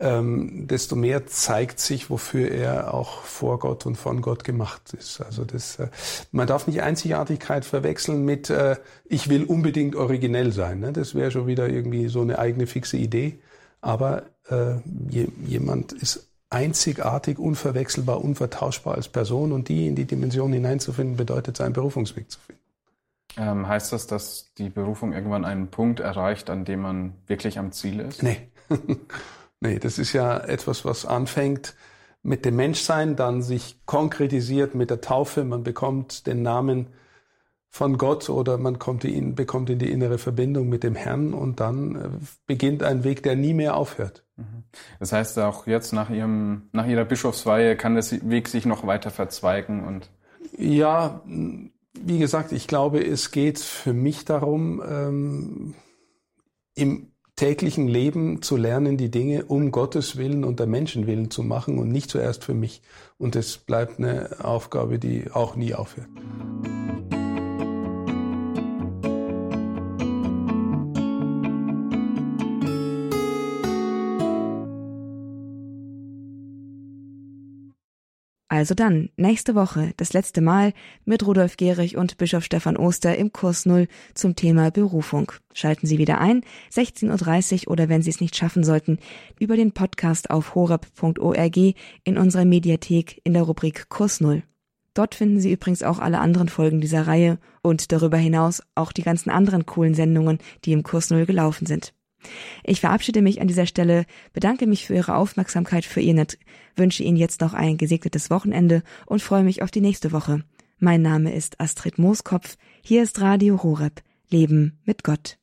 ähm, 0.00 0.66
desto 0.66 0.96
mehr 0.96 1.26
zeigt 1.26 1.78
sich, 1.78 2.10
wofür 2.10 2.50
er 2.50 2.92
auch 2.92 3.22
vor 3.22 3.58
Gott 3.58 3.86
und 3.86 3.96
von 3.96 4.22
Gott 4.22 4.42
gemacht 4.42 4.92
ist. 4.92 5.20
Also 5.20 5.44
das, 5.44 5.78
äh, 5.78 5.88
man 6.32 6.46
darf 6.46 6.66
nicht 6.66 6.82
Einzigartigkeit 6.82 7.64
verwechseln 7.64 8.24
mit 8.24 8.50
äh, 8.50 8.76
ich 9.04 9.28
will 9.28 9.44
unbedingt 9.44 9.94
originell 9.94 10.52
sein. 10.52 10.80
Ne? 10.80 10.92
Das 10.92 11.14
wäre 11.14 11.30
schon 11.30 11.46
wieder 11.46 11.68
irgendwie 11.68 12.08
so 12.08 12.22
eine 12.22 12.38
eigene 12.38 12.66
fixe 12.66 12.96
Idee. 12.96 13.38
Aber 13.80 14.24
äh, 14.48 14.76
je, 15.10 15.28
jemand 15.46 15.92
ist 15.92 16.28
einzigartig, 16.50 17.38
unverwechselbar, 17.38 18.22
unvertauschbar 18.22 18.94
als 18.94 19.08
Person 19.08 19.52
und 19.52 19.68
die 19.68 19.86
in 19.86 19.94
die 19.94 20.06
Dimension 20.06 20.52
hineinzufinden, 20.52 21.16
bedeutet 21.16 21.56
seinen 21.56 21.72
Berufungsweg 21.72 22.30
zu 22.30 22.38
finden. 22.40 22.60
Ähm, 23.36 23.68
heißt 23.68 23.92
das, 23.92 24.06
dass 24.06 24.52
die 24.58 24.70
Berufung 24.70 25.12
irgendwann 25.12 25.44
einen 25.44 25.68
Punkt 25.68 26.00
erreicht, 26.00 26.50
an 26.50 26.64
dem 26.64 26.82
man 26.82 27.14
wirklich 27.26 27.58
am 27.58 27.72
Ziel 27.72 28.00
ist? 28.00 28.22
Nee. 28.22 28.48
nee, 29.60 29.78
das 29.78 29.98
ist 29.98 30.12
ja 30.12 30.38
etwas, 30.38 30.84
was 30.84 31.06
anfängt 31.06 31.74
mit 32.22 32.44
dem 32.44 32.56
Menschsein, 32.56 33.16
dann 33.16 33.42
sich 33.42 33.80
konkretisiert 33.86 34.74
mit 34.74 34.90
der 34.90 35.00
Taufe. 35.00 35.44
Man 35.44 35.62
bekommt 35.62 36.26
den 36.26 36.42
Namen 36.42 36.88
von 37.74 37.98
Gott 37.98 38.30
oder 38.30 38.56
man 38.56 38.78
kommt 38.78 39.04
in, 39.04 39.34
bekommt 39.34 39.68
in 39.68 39.80
die 39.80 39.90
innere 39.90 40.18
Verbindung 40.18 40.68
mit 40.68 40.84
dem 40.84 40.94
Herrn 40.94 41.34
und 41.34 41.58
dann 41.58 41.96
äh, 41.96 42.08
beginnt 42.46 42.84
ein 42.84 43.02
Weg, 43.02 43.24
der 43.24 43.34
nie 43.34 43.52
mehr 43.52 43.76
aufhört. 43.76 44.24
Mhm. 44.36 44.62
Das 45.00 45.12
heißt, 45.12 45.38
auch 45.40 45.66
jetzt 45.66 45.92
nach 45.92 46.08
ihrem, 46.08 46.68
nach 46.70 46.86
ihrer 46.86 47.04
Bischofsweihe 47.04 47.76
kann 47.76 47.96
der 47.96 48.04
Weg 48.30 48.48
sich 48.48 48.64
noch 48.64 48.86
weiter 48.86 49.10
verzweigen 49.10 49.84
und 49.84 50.08
ja, 50.56 51.20
wie 51.26 52.18
gesagt, 52.18 52.52
ich 52.52 52.68
glaube, 52.68 53.04
es 53.04 53.32
geht 53.32 53.58
für 53.58 53.92
mich 53.92 54.24
darum, 54.24 54.80
ähm, 54.88 55.74
im 56.76 57.13
täglichen 57.36 57.88
Leben 57.88 58.42
zu 58.42 58.56
lernen, 58.56 58.96
die 58.96 59.10
Dinge 59.10 59.44
um 59.46 59.70
Gottes 59.70 60.16
Willen 60.16 60.44
und 60.44 60.60
der 60.60 60.66
Menschen 60.66 61.06
willen 61.06 61.30
zu 61.30 61.42
machen 61.42 61.78
und 61.78 61.90
nicht 61.90 62.10
zuerst 62.10 62.44
für 62.44 62.54
mich. 62.54 62.82
Und 63.18 63.36
es 63.36 63.58
bleibt 63.58 63.98
eine 63.98 64.44
Aufgabe, 64.44 64.98
die 64.98 65.30
auch 65.32 65.56
nie 65.56 65.74
aufhört. 65.74 66.08
Also 78.54 78.74
dann, 78.74 79.08
nächste 79.16 79.56
Woche, 79.56 79.94
das 79.96 80.12
letzte 80.12 80.40
Mal 80.40 80.74
mit 81.04 81.26
Rudolf 81.26 81.56
Gehrig 81.56 81.96
und 81.96 82.18
Bischof 82.18 82.44
Stefan 82.44 82.76
Oster 82.76 83.18
im 83.18 83.32
Kurs 83.32 83.66
Null 83.66 83.88
zum 84.14 84.36
Thema 84.36 84.70
Berufung. 84.70 85.32
Schalten 85.52 85.88
Sie 85.88 85.98
wieder 85.98 86.20
ein, 86.20 86.42
16.30 86.72 87.66
Uhr 87.66 87.72
oder 87.72 87.88
wenn 87.88 88.00
Sie 88.00 88.10
es 88.10 88.20
nicht 88.20 88.36
schaffen 88.36 88.62
sollten, 88.62 89.00
über 89.40 89.56
den 89.56 89.72
Podcast 89.72 90.30
auf 90.30 90.54
horab.org 90.54 91.56
in 92.04 92.16
unserer 92.16 92.44
Mediathek 92.44 93.20
in 93.24 93.34
der 93.34 93.42
Rubrik 93.42 93.88
Kurs 93.88 94.20
Null. 94.20 94.44
Dort 94.94 95.16
finden 95.16 95.40
Sie 95.40 95.50
übrigens 95.50 95.82
auch 95.82 95.98
alle 95.98 96.20
anderen 96.20 96.48
Folgen 96.48 96.80
dieser 96.80 97.08
Reihe 97.08 97.40
und 97.60 97.90
darüber 97.90 98.18
hinaus 98.18 98.62
auch 98.76 98.92
die 98.92 99.02
ganzen 99.02 99.30
anderen 99.30 99.66
coolen 99.66 99.94
Sendungen, 99.94 100.38
die 100.64 100.70
im 100.70 100.84
Kurs 100.84 101.10
Null 101.10 101.26
gelaufen 101.26 101.66
sind. 101.66 101.92
Ich 102.62 102.80
verabschiede 102.80 103.22
mich 103.22 103.40
an 103.40 103.48
dieser 103.48 103.66
Stelle, 103.66 104.06
bedanke 104.32 104.66
mich 104.66 104.86
für 104.86 104.94
Ihre 104.94 105.16
Aufmerksamkeit, 105.16 105.84
für 105.84 106.00
Ihr 106.00 106.14
Net, 106.14 106.38
wünsche 106.76 107.02
Ihnen 107.02 107.16
jetzt 107.16 107.40
noch 107.40 107.54
ein 107.54 107.76
gesegnetes 107.76 108.30
Wochenende 108.30 108.82
und 109.06 109.22
freue 109.22 109.44
mich 109.44 109.62
auf 109.62 109.70
die 109.70 109.80
nächste 109.80 110.12
Woche. 110.12 110.44
Mein 110.78 111.02
Name 111.02 111.34
ist 111.34 111.60
Astrid 111.60 111.98
Mooskopf. 111.98 112.56
Hier 112.82 113.02
ist 113.02 113.20
Radio 113.20 113.62
Horeb. 113.62 114.02
Leben 114.28 114.78
mit 114.84 115.04
Gott. 115.04 115.38